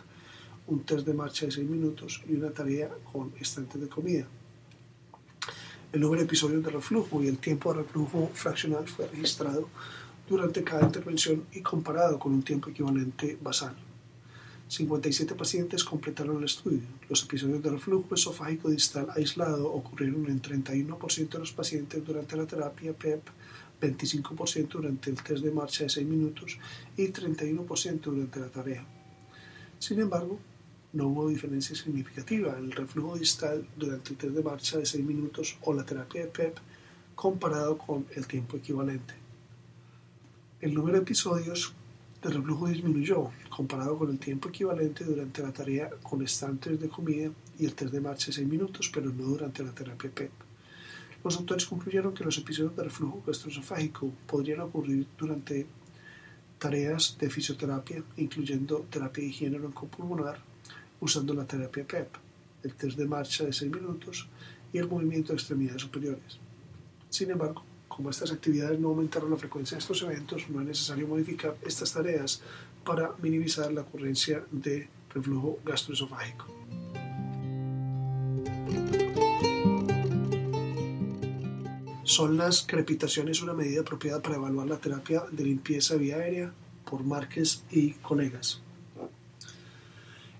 un 0.67 0.83
test 0.85 1.05
de 1.05 1.13
marcha 1.13 1.45
de 1.45 1.51
6 1.51 1.67
minutos 1.67 2.23
y 2.25 2.35
una 2.35 2.51
tarea 2.51 2.89
con 3.11 3.33
estantes 3.37 3.81
de 3.81 3.89
comida. 3.89 4.27
El 5.91 6.01
número 6.01 6.21
de 6.21 6.27
episodios 6.27 6.63
de 6.63 6.69
reflujo 6.69 7.23
y 7.23 7.27
el 7.27 7.39
tiempo 7.39 7.73
de 7.73 7.81
reflujo 7.81 8.29
fraccional 8.35 8.87
fue 8.87 9.07
registrado 9.07 9.67
durante 10.29 10.63
cada 10.63 10.85
intervención 10.85 11.45
y 11.51 11.61
comparado 11.61 12.19
con 12.19 12.31
un 12.31 12.43
tiempo 12.43 12.69
equivalente 12.69 13.39
basal. 13.41 13.75
57 14.67 15.33
pacientes 15.33 15.83
completaron 15.83 16.37
el 16.37 16.43
estudio. 16.43 16.81
Los 17.09 17.23
episodios 17.23 17.63
de 17.63 17.71
reflujo 17.71 18.13
esofágico 18.13 18.69
distal 18.69 19.07
aislado 19.15 19.73
ocurrieron 19.73 20.27
en 20.27 20.39
31% 20.39 21.27
de 21.27 21.39
los 21.39 21.53
pacientes 21.53 22.05
durante 22.05 22.37
la 22.37 22.45
terapia 22.45 22.93
PEP, 22.93 23.27
25% 23.81 24.67
durante 24.67 25.09
el 25.09 25.23
test 25.23 25.43
de 25.43 25.49
marcha 25.49 25.85
de 25.85 25.89
6 25.89 26.05
minutos 26.05 26.59
y 26.97 27.07
31% 27.07 27.99
durante 27.99 28.39
la 28.39 28.49
tarea. 28.49 28.85
Sin 29.79 29.99
embargo, 29.99 30.37
no 30.93 31.07
hubo 31.07 31.29
diferencia 31.29 31.75
significativa 31.75 32.57
en 32.57 32.65
el 32.65 32.71
reflujo 32.71 33.17
distal 33.17 33.65
durante 33.77 34.11
el 34.11 34.17
test 34.17 34.33
de 34.33 34.43
marcha 34.43 34.77
de 34.77 34.85
6 34.85 35.05
minutos 35.05 35.57
o 35.61 35.73
la 35.73 35.85
terapia 35.85 36.21
de 36.21 36.27
PEP 36.27 36.57
comparado 37.15 37.77
con 37.77 38.05
el 38.15 38.25
tiempo 38.25 38.57
equivalente. 38.57 39.13
El 40.61 40.73
número 40.73 40.97
de 40.97 41.03
episodios 41.03 41.73
de 42.23 42.29
reflujo 42.29 42.67
disminuyó 42.67 43.29
comparado 43.49 43.97
con 43.97 44.09
el 44.09 44.19
tiempo 44.19 44.49
equivalente 44.49 45.03
durante 45.03 45.43
la 45.43 45.53
tarea 45.53 45.89
con 46.01 46.21
estantes 46.23 46.79
de 46.79 46.89
comida 46.89 47.29
y 47.59 47.65
el 47.65 47.75
test 47.75 47.91
de 47.91 48.01
marcha 48.01 48.27
de 48.27 48.33
6 48.33 48.47
minutos, 48.47 48.89
pero 48.93 49.11
no 49.11 49.23
durante 49.23 49.63
la 49.63 49.71
terapia 49.71 50.09
PEP. 50.09 50.31
Los 51.23 51.37
autores 51.37 51.65
concluyeron 51.65 52.13
que 52.13 52.23
los 52.23 52.37
episodios 52.37 52.75
de 52.75 52.83
reflujo 52.83 53.21
gastroesofágico 53.27 54.11
podrían 54.25 54.61
ocurrir 54.61 55.05
durante 55.17 55.67
tareas 56.57 57.17
de 57.19 57.29
fisioterapia, 57.29 58.03
incluyendo 58.17 58.85
terapia 58.89 59.23
de 59.23 59.29
higiene 59.29 59.59
oncopulmonar, 59.59 60.48
usando 61.01 61.33
la 61.33 61.45
terapia 61.45 61.85
PEP, 61.85 62.07
el 62.63 62.73
test 62.73 62.97
de 62.97 63.05
marcha 63.05 63.45
de 63.45 63.53
6 63.53 63.71
minutos 63.71 64.27
y 64.73 64.77
el 64.77 64.87
movimiento 64.87 65.29
de 65.29 65.35
extremidades 65.35 65.81
superiores. 65.81 66.39
Sin 67.09 67.31
embargo, 67.31 67.63
como 67.87 68.09
estas 68.09 68.31
actividades 68.31 68.79
no 68.79 68.89
aumentaron 68.89 69.31
la 69.31 69.37
frecuencia 69.37 69.75
de 69.75 69.79
estos 69.79 70.01
eventos, 70.03 70.49
no 70.49 70.61
es 70.61 70.67
necesario 70.67 71.07
modificar 71.07 71.57
estas 71.63 71.91
tareas 71.91 72.41
para 72.85 73.13
minimizar 73.21 73.71
la 73.71 73.81
ocurrencia 73.81 74.43
de 74.51 74.87
reflujo 75.13 75.59
gastroesofágico. 75.65 76.45
¿Son 82.03 82.37
las 82.37 82.63
crepitaciones 82.63 83.41
una 83.41 83.53
medida 83.53 83.81
apropiada 83.81 84.21
para 84.21 84.35
evaluar 84.35 84.67
la 84.67 84.77
terapia 84.77 85.23
de 85.31 85.43
limpieza 85.43 85.95
vía 85.95 86.17
aérea? 86.17 86.51
Por 86.89 87.03
Márquez 87.03 87.63
y 87.69 87.91
colegas. 87.93 88.61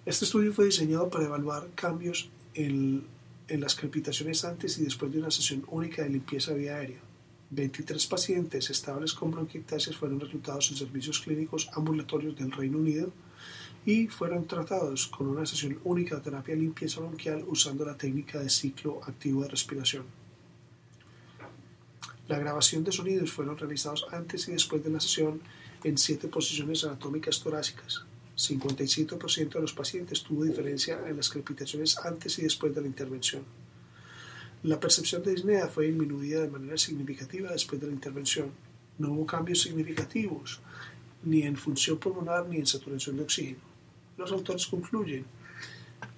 Este 0.10 0.26
estudio 0.26 0.52
fue 0.52 0.66
diseñado 0.66 1.08
para 1.08 1.26
evaluar 1.26 1.70
cambios 1.76 2.32
en, 2.56 3.06
las 3.48 3.76
crepitaciones 3.76 4.44
antes 4.44 4.80
y 4.80 4.84
después 4.84 5.12
de 5.12 5.20
una 5.20 5.30
sesión 5.30 5.64
única 5.68 6.02
de 6.02 6.10
limpieza 6.10 6.52
vía 6.54 6.78
aérea. 6.78 6.98
23 7.52 8.08
pacientes 8.08 8.72
estables 8.72 9.14
con 9.14 9.30
bronquiectasias 9.30 9.96
fueron 9.96 10.20
reclutados 10.20 10.72
en 10.72 10.78
servicios 10.78 11.20
clínicos 11.20 11.70
ambulatorios 11.74 12.36
del 12.36 12.52
Reino 12.52 12.80
Unido 12.80 13.12
y 13.86 14.08
fueron 14.08 14.48
tratados 14.48 15.06
con 15.06 15.28
una 15.28 15.46
sesión 15.46 15.78
única 15.84 16.16
de 16.16 16.22
terapia 16.22 16.56
de 16.56 16.62
limpieza 16.62 17.02
bronquial 17.02 17.46
usando 17.48 17.86
la 17.86 17.96
técnica 17.96 18.40
de 18.40 18.50
ciclo 18.50 19.02
activo 19.04 19.44
de 19.44 19.50
respiración. 19.50 20.06
La 22.28 22.40
grabación 22.40 22.84
de 22.84 22.92
sonidos 22.92 23.32
fueron 23.32 23.60
realizados 23.60 24.08
antes 24.12 24.48
y 24.48 24.54
después 24.54 24.84
de 24.84 24.90
la 24.90 25.00
sesión 25.00 25.40
en 25.84 26.00
siete 26.00 26.28
posiciones 26.28 26.84
anatómicas 26.84 27.40
torácicas, 27.42 28.06
57% 28.40 29.50
de 29.50 29.60
los 29.60 29.74
pacientes 29.74 30.24
tuvo 30.24 30.46
diferencia 30.46 31.02
en 31.06 31.18
las 31.18 31.30
crepitaciones 31.30 31.98
antes 31.98 32.40
y 32.40 32.44
después 32.44 32.74
de 32.74 32.82
la 32.82 32.88
intervención. 32.88 33.44
La 34.64 34.80
percepción 34.80 35.22
de 35.24 35.32
disnea 35.32 35.68
fue 35.68 35.88
disminuida 35.88 36.42
de 36.42 36.50
manera 36.50 36.78
significativa 36.78 37.52
después 37.52 37.82
de 37.82 37.88
la 37.88 37.94
intervención. 37.94 38.52
No 38.98 39.12
hubo 39.12 39.26
cambios 39.26 39.62
significativos 39.62 40.62
ni 41.24 41.42
en 41.42 41.58
función 41.58 41.98
pulmonar 41.98 42.48
ni 42.48 42.58
en 42.58 42.66
saturación 42.66 43.18
de 43.18 43.24
oxígeno. 43.24 43.60
Los 44.18 44.32
autores 44.32 44.68
concluyen 44.68 45.26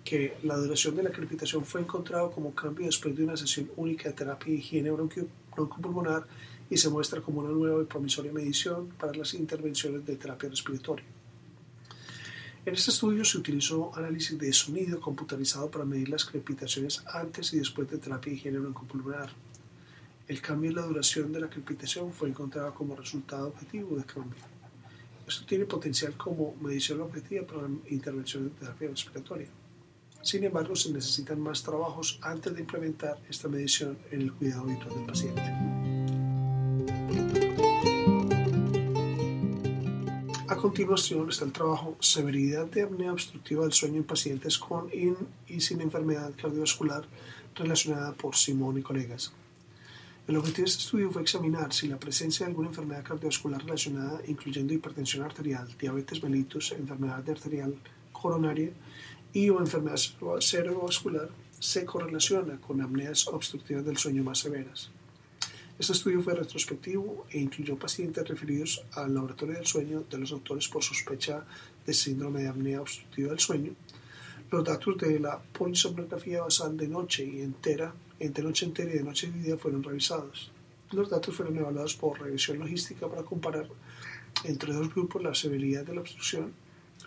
que 0.04 0.38
la 0.44 0.58
duración 0.58 0.96
de 0.96 1.04
la 1.04 1.12
crepitación 1.12 1.66
fue 1.66 1.82
encontrado 1.82 2.30
como 2.30 2.54
cambio 2.54 2.86
después 2.86 3.16
de 3.16 3.24
una 3.24 3.38
sesión 3.38 3.72
única 3.78 4.10
de 4.10 4.16
terapia 4.16 4.54
de 4.54 4.60
higiene 4.60 4.92
broncopulmonar 4.92 6.28
y 6.70 6.78
se 6.78 6.90
muestra 6.90 7.22
como 7.22 7.40
una 7.42 7.50
nueva 7.50 7.82
y 7.82 7.86
promisoria 7.86 8.32
medición 8.32 8.90
para 9.00 9.14
las 9.14 9.34
intervenciones 9.34 10.06
de 10.06 10.16
terapia 10.16 10.50
respiratoria. 10.50 11.06
En 12.64 12.76
este 12.76 12.92
estudio 12.92 13.26
se 13.26 13.40
utilizó 13.40 13.92
análisis 13.96 14.38
de 14.38 14.54
sonido 14.54 15.00
computarizado 15.00 15.72
para 15.72 15.84
medir 15.84 16.10
las 16.10 16.26
crepitaciones 16.26 17.04
antes 17.08 17.54
y 17.54 17.58
después 17.58 17.90
de 17.90 17.98
terapia 17.98 18.32
de 18.32 18.38
higiene 18.38 18.60
broncopulmonar. 18.60 19.32
El 20.28 20.42
cambio 20.42 20.70
en 20.70 20.76
la 20.76 20.84
duración 20.84 21.34
de 21.34 21.40
la 21.40 21.50
crepitación 21.50 22.14
fue 22.14 22.30
encontrado 22.30 22.72
como 22.76 22.96
resultado 22.96 23.48
objetivo 23.48 23.98
de 23.98 24.04
cambio. 24.04 24.38
Esto 25.28 25.44
tiene 25.46 25.66
potencial 25.66 26.16
como 26.16 26.56
medición 26.62 27.02
objetiva 27.02 27.48
para 27.48 27.64
la 27.64 27.70
intervención 27.90 28.44
de 28.44 28.50
terapia 28.52 28.90
respiratoria. 28.90 29.48
Sin 30.22 30.44
embargo, 30.44 30.76
se 30.76 30.94
necesitan 30.94 31.40
más 31.40 31.64
trabajos 31.64 32.20
antes 32.22 32.54
de 32.54 32.62
implementar 32.62 33.18
esta 33.28 33.48
medición 33.48 33.98
en 34.12 34.22
el 34.22 34.34
cuidado 34.34 34.64
habitual 34.64 34.96
del 34.96 35.06
paciente. 35.08 36.01
Continuación 40.62 41.28
está 41.28 41.44
el 41.46 41.52
trabajo 41.52 41.98
Severidad 42.00 42.68
de 42.68 42.84
apnea 42.84 43.12
obstructiva 43.12 43.64
del 43.64 43.74
sueño 43.74 43.98
en 43.98 44.04
pacientes 44.04 44.60
con 44.60 44.90
y 44.94 45.60
sin 45.60 45.82
enfermedad 45.82 46.32
cardiovascular 46.40 47.04
relacionada 47.56 48.14
por 48.14 48.36
Simón 48.36 48.78
y 48.78 48.84
colegas. 48.84 49.34
El 50.28 50.38
objetivo 50.38 50.66
de 50.66 50.70
este 50.70 50.84
estudio 50.84 51.10
fue 51.10 51.24
examinar 51.24 51.74
si 51.74 51.88
la 51.88 51.98
presencia 51.98 52.46
de 52.46 52.52
alguna 52.52 52.70
enfermedad 52.70 53.04
cardiovascular 53.04 53.64
relacionada, 53.64 54.22
incluyendo 54.28 54.72
hipertensión 54.72 55.24
arterial, 55.24 55.68
diabetes 55.80 56.22
mellitus, 56.22 56.74
enfermedad 56.74 57.28
arterial 57.28 57.76
coronaria 58.12 58.70
y 59.34 59.50
o 59.50 59.60
enfermedad 59.60 59.98
cerebrovascular, 60.42 61.30
se 61.60 61.86
correlaciona 61.86 62.62
con 62.62 62.82
apneas 62.82 63.28
obstructivas 63.28 63.84
del 63.84 63.98
sueño 63.98 64.24
más 64.24 64.38
severas. 64.38 64.92
Este 65.82 65.94
estudio 65.94 66.22
fue 66.22 66.36
retrospectivo 66.36 67.26
e 67.32 67.40
incluyó 67.40 67.76
pacientes 67.76 68.28
referidos 68.28 68.84
al 68.94 69.16
laboratorio 69.16 69.56
del 69.56 69.66
sueño 69.66 70.04
de 70.08 70.20
los 70.20 70.32
autores 70.32 70.68
por 70.68 70.84
sospecha 70.84 71.44
de 71.88 71.92
síndrome 71.92 72.44
de 72.44 72.50
apnea 72.50 72.82
obstructiva 72.82 73.30
del 73.32 73.40
sueño. 73.40 73.74
Los 74.52 74.64
datos 74.64 74.96
de 75.00 75.20
la 75.20 75.40
polisomnografía 75.40 76.44
basal 76.44 76.78
de 76.78 76.88
noche 76.88 77.26
y 77.26 77.42
entera, 77.42 77.96
entre 78.20 78.44
noche 78.44 78.68
entera 78.68 78.92
y 78.92 79.00
de 79.00 79.04
noche 79.04 79.34
y 79.34 79.40
día 79.40 79.58
fueron 79.58 79.82
revisados. 79.82 80.52
Los 80.92 81.10
datos 81.10 81.36
fueron 81.36 81.58
evaluados 81.58 81.96
por 81.96 82.22
revisión 82.22 82.60
logística 82.60 83.08
para 83.08 83.24
comparar 83.24 83.68
entre 84.44 84.74
dos 84.74 84.94
grupos 84.94 85.24
la 85.24 85.34
severidad 85.34 85.84
de 85.84 85.96
la 85.96 86.02
obstrucción, 86.02 86.54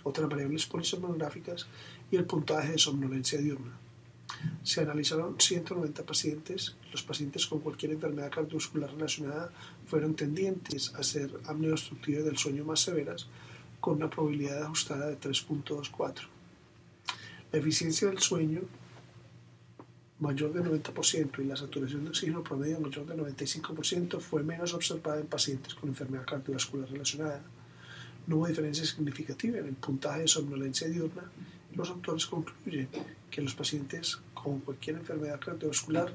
otras 0.02 0.28
variables 0.28 0.66
polisomnográficas 0.66 1.68
y 2.10 2.16
el 2.16 2.24
puntaje 2.24 2.72
de 2.72 2.78
somnolencia 2.78 3.38
diurna. 3.38 3.83
Se 4.62 4.80
analizaron 4.80 5.36
190 5.38 6.04
pacientes. 6.04 6.76
Los 6.92 7.02
pacientes 7.02 7.46
con 7.46 7.60
cualquier 7.60 7.92
enfermedad 7.92 8.30
cardiovascular 8.30 8.90
relacionada 8.90 9.50
fueron 9.86 10.14
tendientes 10.14 10.94
a 10.94 11.02
ser 11.02 11.30
apnea 11.46 11.74
del 12.06 12.38
sueño 12.38 12.64
más 12.64 12.80
severas, 12.80 13.26
con 13.80 13.96
una 13.96 14.10
probabilidad 14.10 14.62
ajustada 14.62 15.06
de 15.06 15.20
3.24. 15.20 16.22
La 17.52 17.58
eficiencia 17.58 18.08
del 18.08 18.18
sueño 18.18 18.62
mayor 20.20 20.52
del 20.52 20.64
90% 20.64 21.40
y 21.40 21.44
la 21.44 21.56
saturación 21.56 22.04
de 22.04 22.10
oxígeno 22.10 22.42
promedio 22.42 22.80
mayor 22.80 23.04
del 23.06 23.18
95% 23.18 24.20
fue 24.20 24.42
menos 24.42 24.72
observada 24.72 25.20
en 25.20 25.26
pacientes 25.26 25.74
con 25.74 25.88
enfermedad 25.88 26.24
cardiovascular 26.24 26.88
relacionada. 26.88 27.42
No 28.26 28.36
hubo 28.36 28.46
diferencia 28.46 28.84
significativa 28.86 29.58
en 29.58 29.66
el 29.66 29.74
puntaje 29.74 30.20
de 30.20 30.28
somnolencia 30.28 30.88
diurna. 30.88 31.30
Los 31.74 31.90
autores 31.90 32.26
concluyen 32.26 32.88
que 33.30 33.42
los 33.42 33.54
pacientes 33.54 34.18
con 34.44 34.60
cualquier 34.60 34.96
enfermedad 34.96 35.40
cardiovascular 35.40 36.12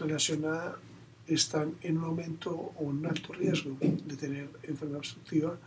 relacionada 0.00 0.78
están 1.26 1.74
en 1.82 1.98
un 1.98 2.04
aumento 2.04 2.50
o 2.50 2.82
un 2.84 3.04
alto 3.04 3.34
riesgo 3.34 3.76
de 3.80 4.16
tener 4.16 4.48
enfermedad 4.62 4.98
obstructiva 4.98 5.58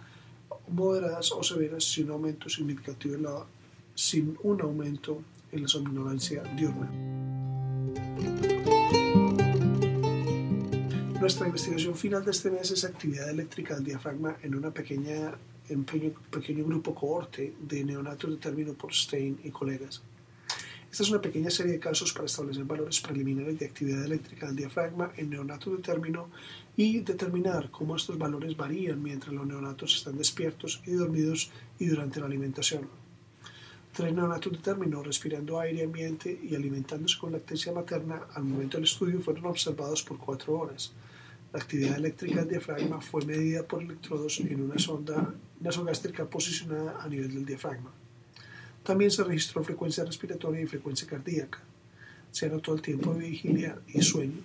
moderadas 0.69 1.31
o 1.31 1.43
severas 1.43 1.83
sin 1.83 2.09
aumento 2.09 2.49
significativo 2.49 3.15
en 3.15 3.23
la, 3.23 3.45
sin 3.93 4.37
un 4.43 4.61
aumento 4.61 5.21
en 5.51 5.61
la 5.61 5.67
somnolencia 5.67 6.41
diurna. 6.57 6.89
Nuestra 11.19 11.47
investigación 11.47 11.95
final 11.95 12.23
de 12.23 12.31
este 12.31 12.49
mes 12.49 12.71
es 12.71 12.85
actividad 12.85 13.29
eléctrica 13.29 13.75
del 13.75 13.83
diafragma 13.83 14.37
en 14.41 14.55
una 14.55 14.71
pequeña 14.71 15.37
en 15.69 15.83
pequeño, 15.83 16.13
pequeño 16.31 16.65
grupo 16.65 16.95
cohorte 16.95 17.53
de 17.61 17.83
neonatos 17.83 18.31
determinado 18.31 18.75
por 18.75 18.91
Stein 18.93 19.39
y 19.43 19.51
colegas. 19.51 20.01
Esta 20.91 21.03
es 21.03 21.11
una 21.11 21.21
pequeña 21.21 21.51
serie 21.51 21.73
de 21.73 21.79
casos 21.79 22.11
para 22.13 22.25
establecer 22.25 22.63
valores 22.63 22.99
preliminares 22.99 23.59
de 23.59 23.67
actividad 23.67 24.03
eléctrica 24.03 24.47
del 24.47 24.55
diafragma 24.55 25.11
en 25.17 25.29
neonatos 25.29 25.77
de 25.77 25.83
término 25.83 26.31
y 26.75 27.01
determinar 27.01 27.69
cómo 27.69 27.95
estos 27.95 28.17
valores 28.17 28.57
varían 28.57 29.01
mientras 29.03 29.31
los 29.31 29.45
neonatos 29.45 29.95
están 29.95 30.17
despiertos 30.17 30.81
y 30.87 30.91
dormidos 30.91 31.51
y 31.77 31.85
durante 31.85 32.19
la 32.19 32.25
alimentación. 32.25 32.89
Tres 33.93 34.13
neonatos 34.13 34.51
de 34.51 34.57
término 34.57 35.03
respirando 35.03 35.59
aire 35.59 35.83
ambiente 35.83 36.39
y 36.41 36.55
alimentándose 36.55 37.19
con 37.19 37.33
lactancia 37.33 37.71
materna 37.71 38.23
al 38.33 38.45
momento 38.45 38.77
del 38.77 38.85
estudio 38.85 39.21
fueron 39.21 39.45
observados 39.45 40.01
por 40.01 40.17
cuatro 40.17 40.57
horas. 40.57 40.91
La 41.53 41.59
actividad 41.59 41.97
eléctrica 41.97 42.39
del 42.39 42.49
diafragma 42.49 42.99
fue 42.99 43.23
medida 43.25 43.61
por 43.63 43.83
electrodos 43.83 44.39
en 44.39 44.61
una 44.61 44.79
sonda 44.79 45.35
nasogástrica 45.59 46.27
posicionada 46.27 46.99
a 46.99 47.07
nivel 47.07 47.31
del 47.31 47.45
diafragma. 47.45 47.91
También 48.89 49.11
se 49.11 49.23
registró 49.23 49.63
frecuencia 49.63 50.03
respiratoria 50.03 50.61
y 50.61 50.65
frecuencia 50.65 51.07
cardíaca. 51.07 51.59
Se 52.31 52.47
anotó 52.47 52.73
el 52.73 52.81
tiempo 52.81 53.13
de 53.13 53.29
vigilia 53.29 53.77
y 53.93 54.01
sueño. 54.01 54.41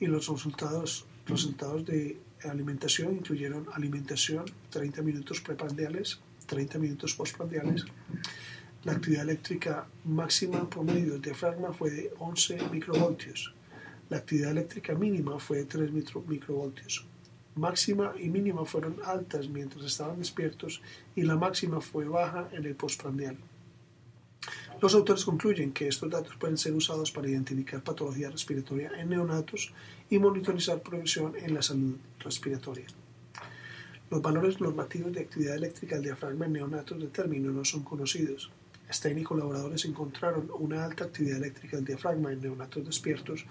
Y 0.00 0.06
los 0.06 0.26
resultados, 0.26 1.06
resultados 1.24 1.86
de 1.86 2.18
alimentación 2.42 3.14
incluyeron 3.14 3.68
alimentación 3.72 4.44
30 4.70 5.02
minutos 5.02 5.40
preprandiales, 5.40 6.18
30 6.46 6.80
minutos 6.80 7.14
postprandiales. 7.14 7.84
La 8.82 8.90
actividad 8.90 9.22
eléctrica 9.22 9.86
máxima 10.04 10.68
promedio 10.68 11.12
del 11.12 11.22
diafragma 11.22 11.72
fue 11.72 11.90
de 11.90 12.12
11 12.18 12.70
microvoltios. 12.72 13.54
La 14.08 14.16
actividad 14.16 14.50
eléctrica 14.50 14.96
mínima 14.96 15.38
fue 15.38 15.58
de 15.58 15.66
3 15.66 15.92
microvoltios. 16.26 17.06
Máxima 17.54 18.14
y 18.18 18.30
mínima 18.30 18.64
fueron 18.64 18.96
altas 19.04 19.48
mientras 19.48 19.84
estaban 19.84 20.18
despiertos 20.18 20.82
y 21.14 21.22
la 21.22 21.36
máxima 21.36 21.80
fue 21.80 22.06
baja 22.06 22.48
en 22.50 22.64
el 22.64 22.74
postprandial. 22.74 23.38
Los 24.80 24.94
autores 24.94 25.26
concluyen 25.26 25.72
que 25.72 25.88
estos 25.88 26.08
datos 26.08 26.36
pueden 26.36 26.56
ser 26.56 26.72
usados 26.72 27.12
para 27.12 27.28
identificar 27.28 27.82
patología 27.82 28.30
respiratoria 28.30 28.90
en 28.98 29.10
neonatos 29.10 29.74
y 30.08 30.18
monitorizar 30.18 30.80
progresión 30.80 31.34
en 31.36 31.52
la 31.52 31.60
salud 31.60 31.96
respiratoria. 32.20 32.86
Los 34.10 34.22
valores 34.22 34.58
normativos 34.58 35.12
de 35.12 35.20
actividad 35.20 35.56
eléctrica 35.56 35.96
del 35.96 36.04
diafragma 36.04 36.46
en 36.46 36.54
neonatos 36.54 36.98
de 36.98 37.08
término 37.08 37.52
no 37.52 37.62
son 37.62 37.82
conocidos. 37.82 38.50
Stein 38.90 39.18
y 39.18 39.22
colaboradores 39.22 39.84
encontraron 39.84 40.50
una 40.58 40.86
alta 40.86 41.04
actividad 41.04 41.36
eléctrica 41.36 41.76
del 41.76 41.84
diafragma 41.84 42.32
en 42.32 42.40
neonatos 42.40 42.86
despiertos, 42.86 43.44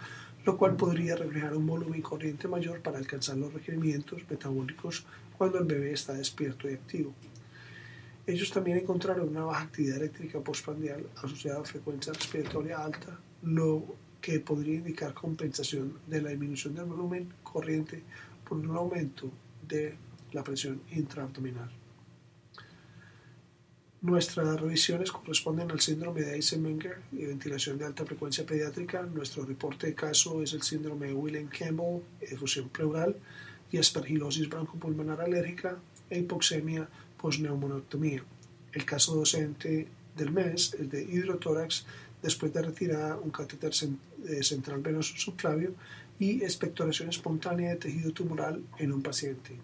lo 0.45 0.57
cual 0.57 0.75
podría 0.75 1.15
reflejar 1.15 1.55
un 1.55 1.67
volumen 1.67 2.01
corriente 2.01 2.47
mayor 2.47 2.81
para 2.81 2.97
alcanzar 2.97 3.37
los 3.37 3.53
requerimientos 3.53 4.23
metabólicos 4.27 5.05
cuando 5.37 5.59
el 5.59 5.65
bebé 5.65 5.93
está 5.93 6.13
despierto 6.13 6.67
y 6.67 6.73
activo. 6.73 7.13
Ellos 8.29 8.51
también 8.51 8.77
encontraron 8.77 9.27
una 9.27 9.43
baja 9.43 9.63
actividad 9.63 9.97
eléctrica 9.97 10.39
postprandial 10.39 11.03
asociada 11.15 11.61
a 11.61 11.65
frecuencia 11.65 12.13
respiratoria 12.13 12.77
alta, 12.77 13.19
lo 13.41 13.83
que 14.21 14.39
podría 14.39 14.75
indicar 14.75 15.15
compensación 15.15 15.97
de 16.05 16.21
la 16.21 16.29
disminución 16.29 16.75
del 16.75 16.85
volumen 16.85 17.33
corriente 17.41 18.03
por 18.47 18.59
un 18.59 18.69
aumento 18.75 19.31
de 19.67 19.95
la 20.31 20.43
presión 20.43 20.79
intraabdominal. 20.91 21.71
Nuestras 24.01 24.61
revisiones 24.61 25.11
corresponden 25.11 25.71
al 25.71 25.79
síndrome 25.79 26.21
de 26.21 26.35
Eisenmenger 26.35 27.01
y 27.11 27.25
ventilación 27.25 27.79
de 27.79 27.85
alta 27.85 28.05
frecuencia 28.05 28.45
pediátrica. 28.45 29.01
Nuestro 29.01 29.43
reporte 29.43 29.87
de 29.87 29.95
caso 29.95 30.43
es 30.43 30.53
el 30.53 30.61
síndrome 30.61 31.07
de 31.07 31.15
William-Campbell, 31.15 32.03
efusión 32.21 32.69
pleural 32.69 33.15
y 33.71 33.79
aspergilosis 33.79 34.47
broncopulmonar 34.47 35.19
alérgica 35.19 35.79
e 36.11 36.19
hipoxemia 36.19 36.87
posneumonectomía. 37.21 38.23
El 38.71 38.85
caso 38.85 39.15
docente 39.15 39.87
del 40.15 40.31
mes 40.31 40.73
es 40.79 40.89
de 40.89 41.03
hidrotórax 41.03 41.85
después 42.21 42.53
de 42.53 42.61
retirar 42.61 43.19
un 43.19 43.31
catéter 43.31 43.71
eh, 43.71 44.43
central 44.43 44.81
venoso 44.81 45.15
subclavio 45.17 45.73
y 46.19 46.43
expectoración 46.43 47.09
espontánea 47.09 47.71
de 47.71 47.77
tejido 47.77 48.11
tumoral 48.11 48.61
en 48.77 48.91
un 48.91 49.01
paciente. 49.01 49.55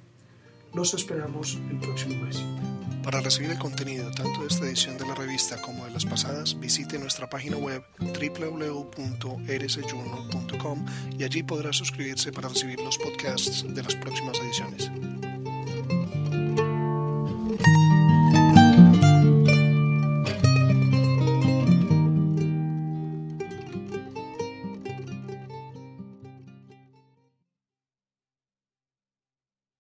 Los 0.74 0.91
esperamos 0.94 1.60
el 1.70 1.78
próximo 1.80 2.24
mes. 2.24 2.41
Para 3.04 3.20
recibir 3.22 3.52
el 3.52 3.60
contenido 3.60 4.10
tanto 4.12 4.41
de 4.41 4.48
esta 4.48 4.65
edición 4.65 4.98
de 4.98 5.06
la 5.06 5.13
revista 5.13 5.62
como 5.62 5.86
de 5.86 5.91
las 5.91 6.06
pasadas, 6.06 6.60
visite 6.60 6.98
nuestra 6.98 7.30
página 7.30 7.56
web 7.56 7.84
www.rsjournal.com 8.00 10.86
y 11.20 11.24
allí 11.24 11.44
podrá 11.44 11.72
suscribirse 11.72 12.32
para 12.32 12.50
recibir 12.50 12.80
los 12.80 12.98
podcasts 12.98 13.63
de 13.68 13.84
las 13.84 13.96
próximas 13.96 14.39
ediciones. 14.39 14.89